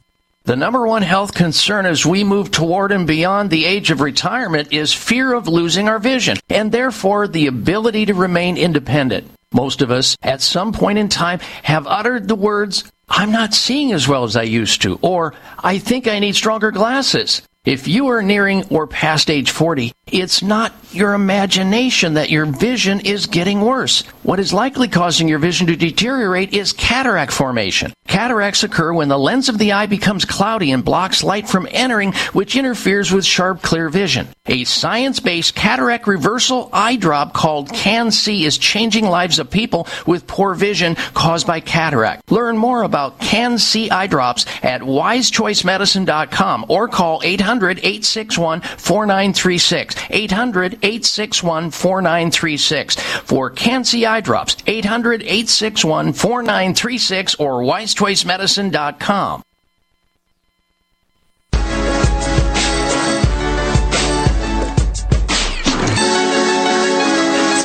[0.46, 4.74] The number one health concern as we move toward and beyond the age of retirement
[4.74, 9.30] is fear of losing our vision and therefore the ability to remain independent.
[9.54, 13.94] Most of us at some point in time have uttered the words, I'm not seeing
[13.94, 17.44] as well as I used to, or I think I need stronger glasses.
[17.68, 23.02] If you are nearing or past age 40, it's not your imagination that your vision
[23.02, 24.04] is getting worse.
[24.24, 27.92] What is likely causing your vision to deteriorate is cataract formation.
[28.08, 32.14] Cataracts occur when the lens of the eye becomes cloudy and blocks light from entering,
[32.32, 34.30] which interferes with sharp, clear vision.
[34.46, 40.54] A science-based cataract reversal eye drop called CAN-C is changing lives of people with poor
[40.54, 42.32] vision caused by cataract.
[42.32, 47.20] Learn more about CAN-C eye drops at wisechoicemedicine.com or call
[47.60, 50.28] 800-861-4936.
[50.28, 54.56] 800-861-4936 for CAN-C eye drops.
[54.56, 59.44] 800-861-4936 or wisechoicemedicine.com.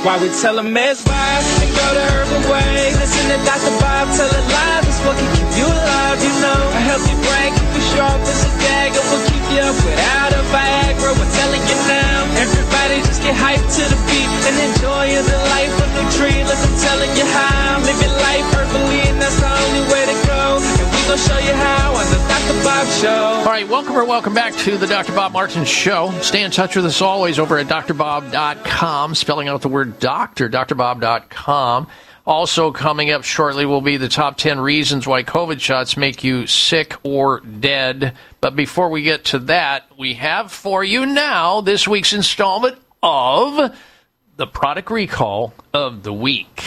[0.03, 2.91] Why we tell them it's wise and go the herbal way.
[2.99, 3.71] Listen to Dr.
[3.79, 6.59] Bob tell it live is what can keep You alive, you know.
[6.75, 8.99] I help you brag, keep you sharp as a dagger.
[8.99, 11.13] We'll keep without a Viagra.
[11.13, 12.25] We're telling you now.
[12.41, 17.27] Everybody just get hyped to the beat and enjoy the life of I'm telling you
[17.27, 17.81] how.
[18.23, 20.59] Life perfectly, and that's the only way to go.
[20.59, 22.65] And we show you how on the Dr.
[22.65, 23.25] Bob Show.
[23.41, 25.13] All right, welcome or welcome back to the Dr.
[25.13, 26.13] Bob Martin Show.
[26.21, 31.89] Stay in touch with us always over at drbob.com, spelling out the word doctor, drbob.com.
[32.25, 36.47] Also, coming up shortly will be the top 10 reasons why COVID shots make you
[36.47, 38.15] sick or dead.
[38.41, 43.77] But before we get to that, we have for you now this week's installment of
[44.37, 46.65] the product recall of the week.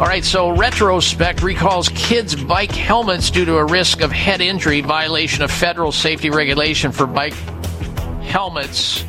[0.00, 4.80] All right, so Retrospec recalls kids' bike helmets due to a risk of head injury,
[4.80, 7.34] violation of federal safety regulation for bike
[8.22, 9.04] helmets.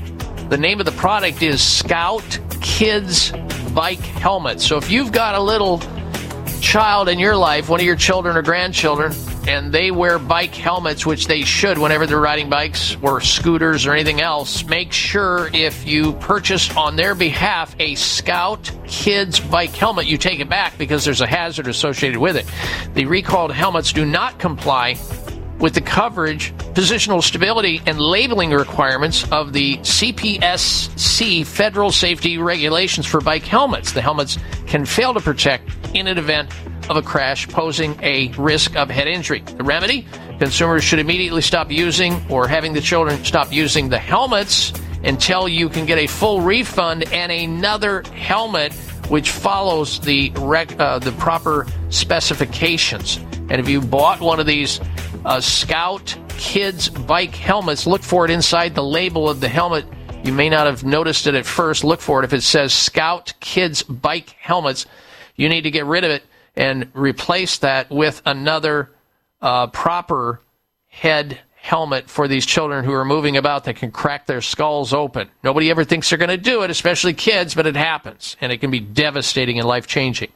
[0.52, 3.32] The name of the product is Scout Kids
[3.74, 4.60] Bike Helmet.
[4.60, 5.82] So if you've got a little
[6.60, 9.14] child in your life, one of your children or grandchildren,
[9.48, 13.94] and they wear bike helmets, which they should whenever they're riding bikes or scooters or
[13.94, 20.06] anything else, make sure if you purchase on their behalf a Scout Kids bike helmet,
[20.06, 22.46] you take it back because there's a hazard associated with it.
[22.94, 24.96] The recalled helmets do not comply
[25.62, 33.22] with the coverage, positional stability, and labeling requirements of the CPSC federal safety regulations for
[33.22, 33.94] bike helmets.
[33.94, 36.50] The helmets can fail to protect in an event
[36.90, 39.42] of a crash, posing a risk of head injury.
[39.42, 40.08] The remedy?
[40.40, 45.70] Consumers should immediately stop using or having the children stop using the helmets until you
[45.70, 48.74] can get a full refund and another helmet
[49.10, 53.18] which follows the rec- uh, the proper specifications.
[53.50, 54.80] And if you bought one of these
[55.26, 59.86] uh, Scout Kids bike helmets, look for it inside the label of the helmet.
[60.24, 61.84] You may not have noticed it at first.
[61.84, 62.26] Look for it.
[62.26, 64.86] If it says Scout Kids bike helmets,
[65.36, 66.24] you need to get rid of it
[66.56, 68.92] and replace that with another
[69.42, 70.42] uh, proper
[70.88, 75.30] head helmet for these children who are moving about that can crack their skulls open.
[75.44, 78.58] Nobody ever thinks they're going to do it, especially kids, but it happens, and it
[78.58, 80.32] can be devastating and life changing.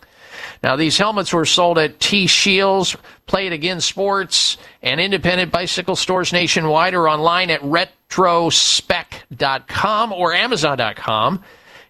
[0.65, 2.97] Now, these helmets were sold at T Shields,
[3.27, 11.43] Play It Again Sports, and independent bicycle stores nationwide or online at retrospec.com or amazon.com.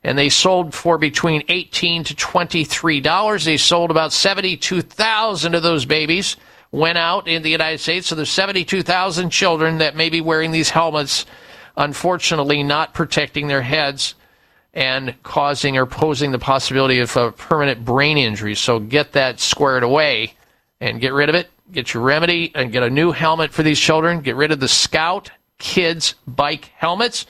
[0.04, 3.46] And they sold for between 18 to $23.
[3.46, 6.36] They sold about 72,000 of those babies
[6.70, 8.08] went out in the United States.
[8.08, 11.26] So there's 72,000 children that may be wearing these helmets,
[11.78, 14.16] unfortunately not protecting their heads
[14.76, 18.56] and causing or posing the possibility of a permanent brain injury.
[18.56, 20.34] So get that squared away
[20.82, 21.50] and get rid of it.
[21.72, 24.20] Get your remedy and get a new helmet for these children.
[24.20, 27.26] Get rid of the Scout Kids bike helmets.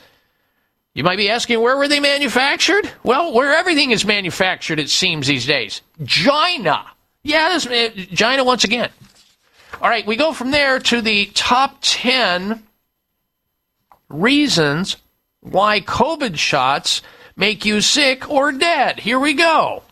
[0.96, 2.90] You might be asking, where were they manufactured?
[3.04, 5.82] Well, where everything is manufactured, it seems these days.
[6.06, 6.86] China.
[7.22, 8.90] Yeah, this, uh, China once again.
[9.82, 12.64] All right, we go from there to the top 10
[14.10, 14.96] reasons
[15.42, 17.02] why COVID shots
[17.38, 19.00] make you sick or dead.
[19.00, 19.84] Here we go.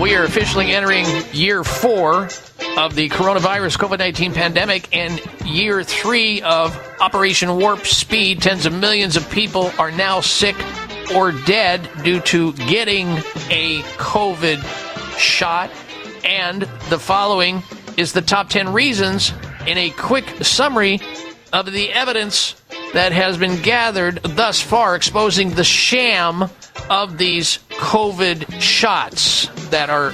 [0.00, 2.28] We are officially entering year four
[2.76, 8.42] of the coronavirus COVID 19 pandemic and year three of Operation Warp Speed.
[8.42, 10.54] Tens of millions of people are now sick
[11.16, 13.08] or dead due to getting
[13.50, 14.62] a COVID
[15.18, 15.70] shot.
[16.22, 17.62] And the following
[17.96, 19.32] is the top 10 reasons
[19.66, 21.00] in a quick summary
[21.52, 22.54] of the evidence
[22.92, 26.48] that has been gathered thus far exposing the sham
[26.90, 30.12] of these COVID shots that are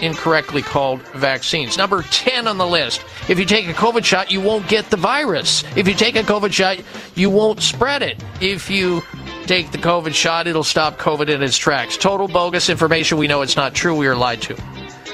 [0.00, 1.78] incorrectly called vaccines.
[1.78, 3.02] Number 10 on the list.
[3.28, 5.64] If you take a COVID shot, you won't get the virus.
[5.76, 6.80] If you take a COVID shot,
[7.14, 8.22] you won't spread it.
[8.40, 9.02] If you
[9.46, 11.96] take the COVID shot, it'll stop COVID in its tracks.
[11.96, 13.18] Total bogus information.
[13.18, 13.94] We know it's not true.
[13.96, 14.56] We are lied to.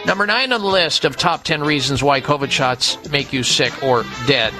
[0.06, 3.82] Number nine on the list of top 10 reasons why COVID shots make you sick
[3.82, 4.52] or dead.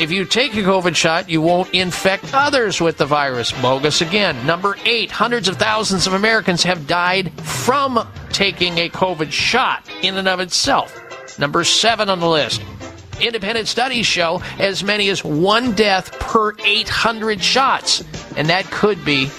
[0.00, 3.52] If you take a COVID shot, you won't infect others with the virus.
[3.52, 4.44] Bogus again.
[4.44, 10.16] Number eight, hundreds of thousands of Americans have died from taking a COVID shot in
[10.16, 11.38] and of itself.
[11.38, 12.60] Number seven on the list.
[13.20, 18.02] Independent studies show as many as one death per 800 shots,
[18.36, 19.30] and that could be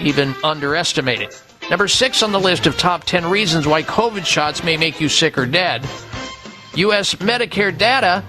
[0.00, 1.34] even underestimated.
[1.70, 5.08] Number six on the list of top 10 reasons why COVID shots may make you
[5.08, 5.82] sick or dead.
[6.76, 7.14] U.S.
[7.16, 8.22] Medicare data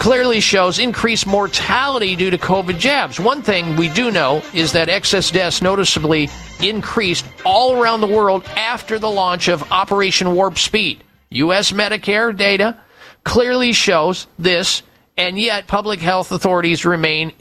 [0.00, 3.20] clearly shows increased mortality due to COVID jabs.
[3.20, 6.30] One thing we do know is that excess deaths noticeably
[6.62, 11.04] increased all around the world after the launch of Operation Warp Speed.
[11.28, 11.70] U.S.
[11.72, 12.80] Medicare data
[13.24, 14.82] clearly shows this,
[15.18, 17.32] and yet public health authorities remain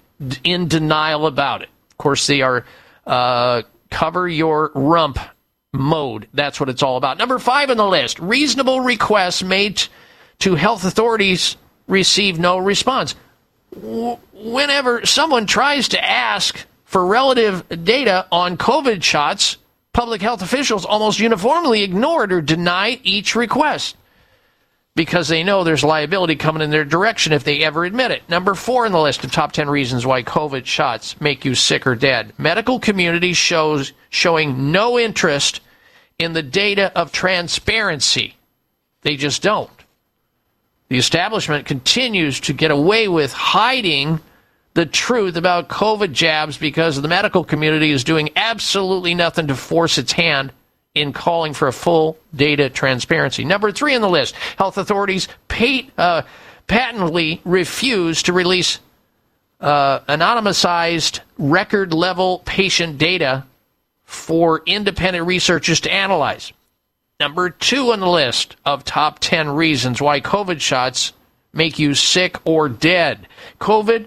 [0.44, 1.70] in denial about it.
[1.92, 2.66] Of course, they are
[3.08, 5.18] uh, cover your rump
[5.72, 6.28] mode.
[6.34, 7.20] That's what it's all about.
[7.20, 9.82] Number five on the list reasonable requests made
[10.40, 11.56] to health authorities
[11.90, 13.16] receive no response.
[13.74, 19.58] Whenever someone tries to ask for relative data on COVID shots,
[19.92, 23.98] public health officials almost uniformly ignored or deny each request
[24.96, 28.28] because they know there's liability coming in their direction if they ever admit it.
[28.28, 31.88] Number four in the list of top 10 reasons why COVID shots make you sick
[31.88, 32.34] or dead.
[32.38, 35.62] Medical community shows showing no interest
[36.18, 38.36] in the data of transparency.
[39.02, 39.70] They just don't.
[40.90, 44.20] The establishment continues to get away with hiding
[44.74, 49.98] the truth about COVID jabs because the medical community is doing absolutely nothing to force
[49.98, 50.52] its hand
[50.96, 53.46] in calling for a full data transparency.
[53.46, 56.24] Number three on the list health authorities pay, uh,
[56.66, 58.80] patently refuse to release
[59.60, 63.46] uh, anonymized record level patient data
[64.06, 66.52] for independent researchers to analyze.
[67.20, 71.12] Number two on the list of top 10 reasons why COVID shots
[71.52, 73.28] make you sick or dead.
[73.60, 74.06] COVID,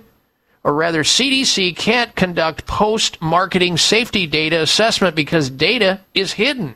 [0.65, 6.75] or rather CDC, can't conduct post marketing safety data assessment because data is hidden.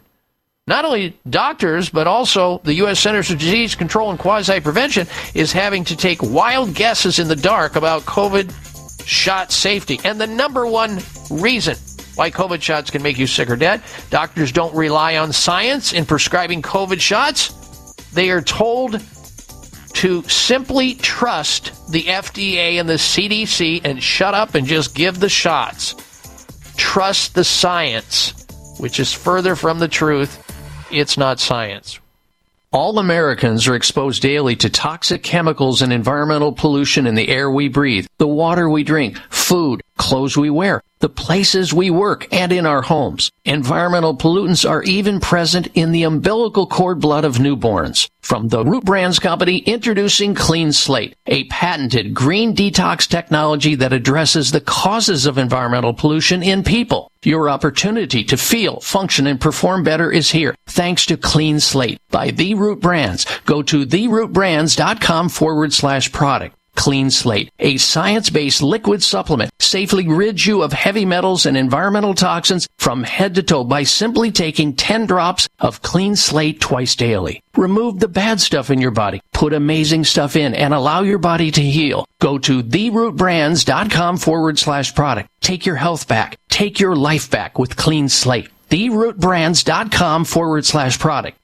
[0.67, 3.01] Not only doctors, but also the U.S.
[3.01, 7.37] Centers for Disease Control and Quasi Prevention is having to take wild guesses in the
[7.37, 8.53] dark about COVID
[9.07, 10.01] shot safety.
[10.05, 10.99] And the number one
[11.31, 11.77] reason
[12.17, 16.05] why COVID shots can make you sick or dead doctors don't rely on science in
[16.05, 17.53] prescribing COVID shots.
[18.13, 19.01] They are told
[19.95, 25.29] to simply trust the FDA and the CDC and shut up and just give the
[25.29, 25.95] shots.
[26.77, 28.47] Trust the science,
[28.79, 30.43] which is further from the truth.
[30.91, 31.99] It's not science.
[32.73, 37.69] All Americans are exposed daily to toxic chemicals and environmental pollution in the air we
[37.69, 42.67] breathe, the water we drink, food, clothes we wear, the places we work, and in
[42.67, 43.31] our homes.
[43.45, 48.09] Environmental pollutants are even present in the umbilical cord blood of newborns.
[48.21, 54.51] From the Root Brands Company, introducing Clean Slate, a patented green detox technology that addresses
[54.51, 57.11] the causes of environmental pollution in people.
[57.23, 62.31] Your opportunity to feel, function, and perform better is here thanks to Clean Slate by
[62.31, 63.27] The Root Brands.
[63.47, 66.57] Go to therootbrands.com forward slash product.
[66.77, 72.69] Clean Slate, a science-based liquid supplement, safely rids you of heavy metals and environmental toxins
[72.79, 77.43] from head to toe by simply taking 10 drops of Clean Slate twice daily.
[77.57, 81.51] Remove the bad stuff in your body, put amazing stuff in, and allow your body
[81.51, 82.07] to heal.
[82.21, 85.29] Go to therootbrands.com forward slash product.
[85.41, 86.39] Take your health back.
[86.49, 88.49] Take your life back with Clean Slate.
[88.71, 91.39] Therootbrands.com forward slash product.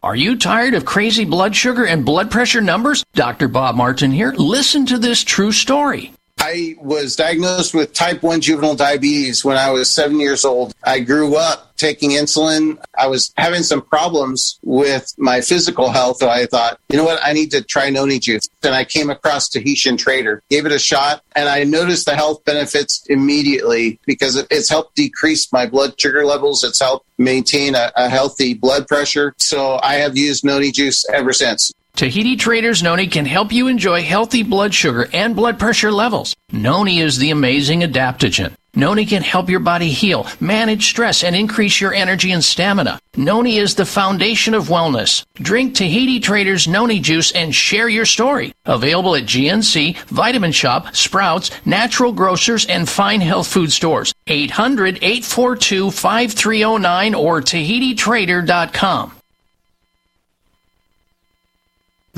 [0.00, 3.04] Are you tired of crazy blood sugar and blood pressure numbers?
[3.14, 3.48] Dr.
[3.48, 4.32] Bob Martin here.
[4.32, 6.12] Listen to this true story.
[6.40, 10.74] I was diagnosed with type 1 juvenile diabetes when I was seven years old.
[10.84, 12.78] I grew up taking insulin.
[12.98, 16.18] I was having some problems with my physical health.
[16.18, 17.20] So I thought, you know what?
[17.22, 18.48] I need to try noni juice.
[18.62, 22.44] And I came across Tahitian Trader, gave it a shot, and I noticed the health
[22.44, 26.64] benefits immediately because it's helped decrease my blood sugar levels.
[26.64, 29.34] It's helped maintain a, a healthy blood pressure.
[29.38, 31.72] So I have used noni juice ever since.
[31.98, 36.36] Tahiti Traders Noni can help you enjoy healthy blood sugar and blood pressure levels.
[36.52, 38.54] Noni is the amazing adaptogen.
[38.76, 43.00] Noni can help your body heal, manage stress, and increase your energy and stamina.
[43.16, 45.24] Noni is the foundation of wellness.
[45.34, 48.54] Drink Tahiti Traders Noni juice and share your story.
[48.64, 54.14] Available at GNC, Vitamin Shoppe, Sprouts, Natural Grocers, and fine health food stores.
[54.28, 59.17] 800 842 5309 or TahitiTrader.com.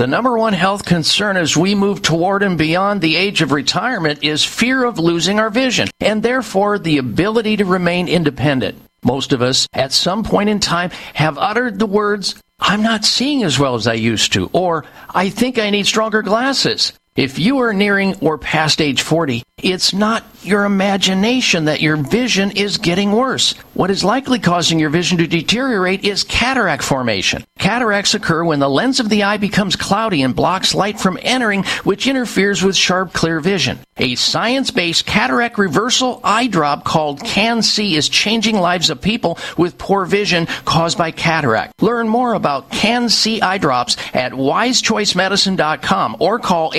[0.00, 4.24] The number one health concern as we move toward and beyond the age of retirement
[4.24, 8.80] is fear of losing our vision and therefore the ability to remain independent.
[9.04, 13.42] Most of us, at some point in time, have uttered the words, I'm not seeing
[13.42, 16.94] as well as I used to, or I think I need stronger glasses.
[17.14, 22.50] If you are nearing or past age 40, it's not your imagination that your vision
[22.52, 23.52] is getting worse.
[23.74, 27.44] What is likely causing your vision to deteriorate is cataract formation.
[27.58, 31.64] Cataracts occur when the lens of the eye becomes cloudy and blocks light from entering,
[31.84, 33.78] which interferes with sharp, clear vision.
[33.98, 40.06] A science-based cataract reversal eye drop called CAN-C is changing lives of people with poor
[40.06, 41.82] vision caused by cataract.
[41.82, 46.72] Learn more about CAN-C eye drops at wisechoicemedicine.com or call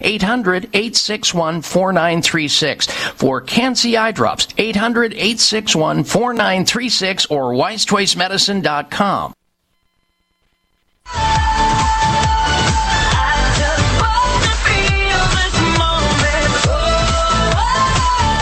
[0.00, 1.70] 800-861-4936.
[1.70, 4.46] 800-861-4936 for CAN-C eye drops.
[4.46, 9.34] 800-861-4936 or wisechoicemedicine.com.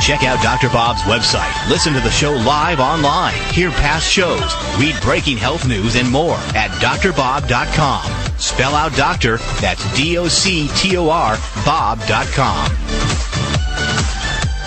[0.02, 0.68] Check out Dr.
[0.70, 1.68] Bob's website.
[1.68, 3.34] Listen to the show live online.
[3.52, 4.54] Hear past shows.
[4.78, 8.27] Read breaking health news and more at drbob.com.
[8.38, 12.70] Spell out doctor, that's D-O-C-T-O-R, bob.com.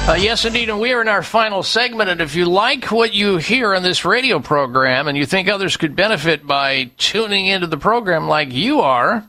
[0.03, 2.09] Uh, yes, indeed, and we are in our final segment.
[2.09, 5.77] And if you like what you hear on this radio program and you think others
[5.77, 9.23] could benefit by tuning into the program like you are,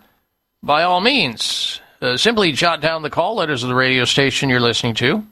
[0.62, 4.61] by all means, uh, simply jot down the call letters of the radio station you're
[4.61, 5.24] listening to,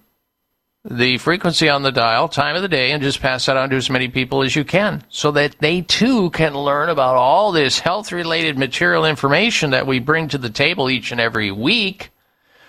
[0.85, 3.77] the frequency on the dial, time of the day, and just pass that on to
[3.77, 7.79] as many people as you can so that they too can learn about all this
[7.79, 12.11] health related material information that we bring to the table each and every week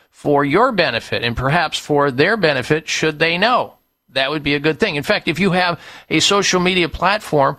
[0.09, 3.76] for your benefit and perhaps for their benefit should they know.
[4.09, 4.97] That would be a good thing.
[4.97, 7.57] In fact, if you have a social media platform,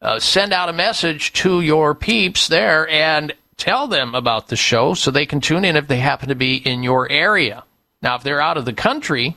[0.00, 4.94] uh, send out a message to your peeps there and tell them about the show
[4.94, 7.64] so they can tune in if they happen to be in your area.
[8.00, 9.36] Now, if they're out of the country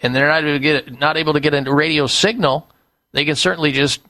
[0.00, 2.68] and they're not able to get, not able to get a radio signal,
[3.12, 4.00] they can certainly just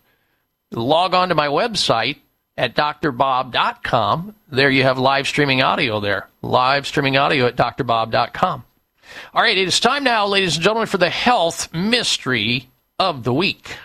[0.72, 2.18] log on to my website
[2.56, 4.34] at drbob.com.
[4.48, 6.28] There you have live streaming audio there.
[6.42, 8.64] Live streaming audio at drbob.com.
[9.32, 12.68] All right, it is time now, ladies and gentlemen, for the health mystery
[12.98, 13.76] of the week.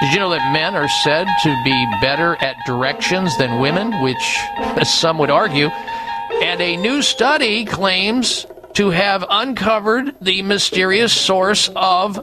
[0.00, 4.38] Did you know that men are said to be better at directions than women, which
[4.84, 5.66] some would argue?
[6.40, 8.46] And a new study claims
[8.78, 12.14] to have uncovered the mysterious source of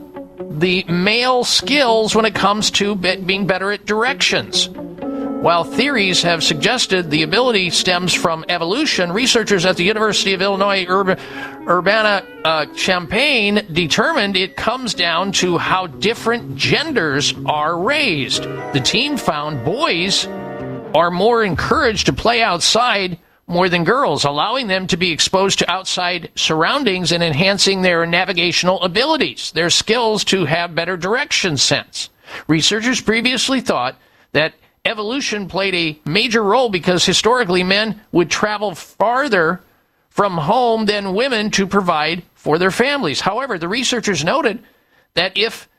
[0.57, 4.69] the male skills when it comes to be- being better at directions.
[4.69, 10.85] While theories have suggested the ability stems from evolution, researchers at the University of Illinois
[10.87, 11.19] Urb-
[11.67, 18.43] Urbana uh, Champaign determined it comes down to how different genders are raised.
[18.71, 20.25] The team found boys
[20.95, 25.71] are more encouraged to play outside more than girls, allowing them to be exposed to
[25.71, 32.09] outside surroundings and enhancing their navigational abilities, their skills to have better direction sense.
[32.47, 33.97] Researchers previously thought
[34.31, 39.61] that evolution played a major role because historically men would travel farther
[40.09, 43.21] from home than women to provide for their families.
[43.21, 44.63] However, the researchers noted
[45.13, 45.69] that if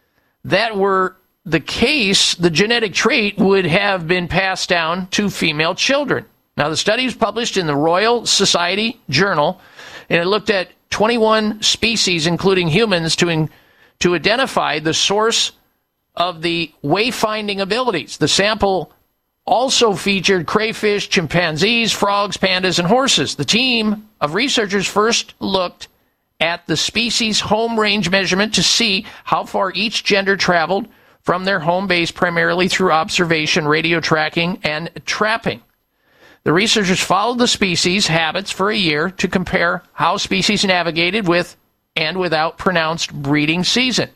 [0.44, 6.26] that were the case, the genetic trait would have been passed down to female children.
[6.56, 9.60] Now, the study was published in the Royal Society Journal,
[10.08, 13.50] and it looked at 21 species, including humans, to, in,
[13.98, 15.52] to identify the source
[16.14, 18.16] of the wayfinding abilities.
[18.16, 18.90] The sample
[19.44, 23.36] also featured crayfish, chimpanzees, frogs, pandas, and horses.
[23.36, 25.88] The team of researchers first looked
[26.40, 30.88] at the species home range measurement to see how far each gender traveled
[31.22, 35.60] from their home base, primarily through observation, radio tracking, and trapping.
[36.46, 41.56] The researchers followed the species habits for a year to compare how species navigated with
[41.96, 44.10] and without pronounced breeding season.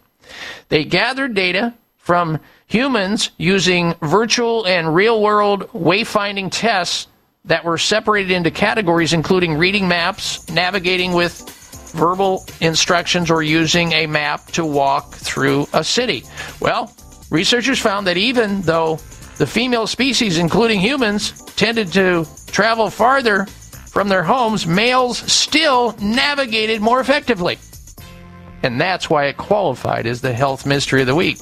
[0.69, 7.09] They gathered data from humans using virtual and real world wayfinding tests
[7.47, 11.51] that were separated into categories, including reading maps, navigating with
[11.97, 16.23] verbal instructions, or using a map to walk through a city.
[16.61, 16.95] Well,
[17.29, 19.01] researchers found that even though
[19.41, 26.83] the female species, including humans, tended to travel farther from their homes, males still navigated
[26.83, 27.59] more effectively.
[28.63, 31.39] And that's why it qualified as the health mystery of the week.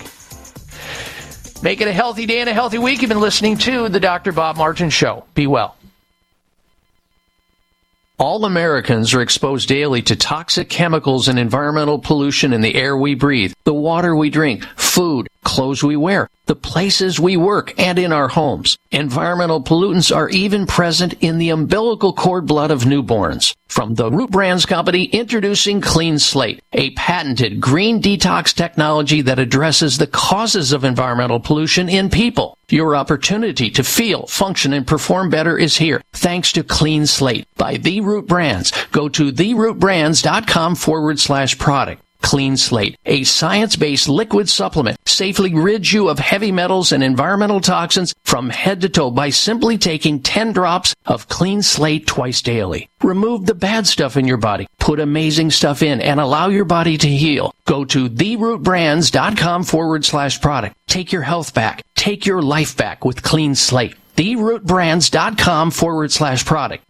[1.61, 3.03] Make it a healthy day and a healthy week.
[3.03, 4.31] You've been listening to the Dr.
[4.31, 5.25] Bob Martin Show.
[5.35, 5.75] Be well.
[8.17, 13.17] All Americans are exposed daily to toxic chemicals and environmental pollution in the air we
[13.17, 18.13] breathe, the water we drink, food, clothes we wear, the places we work, and in
[18.13, 18.77] our homes.
[18.91, 23.55] Environmental pollutants are even present in the umbilical cord blood of newborns.
[23.67, 29.97] From the Root Brands Company, introducing Clean Slate, a patented green detox technology that addresses
[29.97, 32.59] the causes of environmental pollution in people.
[32.69, 37.79] Your opportunity to feel, function, and perform better is here thanks to Clean Slate by
[37.79, 38.73] The Root Brands.
[38.93, 42.03] Go to therootbrands.com forward slash product.
[42.23, 48.15] Clean Slate, a science-based liquid supplement, safely rids you of heavy metals and environmental toxins
[48.25, 52.89] from head to toe by simply taking 10 drops of Clean Slate twice daily.
[53.03, 56.99] Remove the bad stuff in your body, put amazing stuff in, and allow your body
[56.99, 57.55] to heal.
[57.65, 60.77] Go to therootbrands.com forward slash product.
[60.87, 61.83] Take your health back.
[61.95, 63.95] Take your life back with Clean Slate.
[64.17, 66.85] Therootbrands.com forward slash product.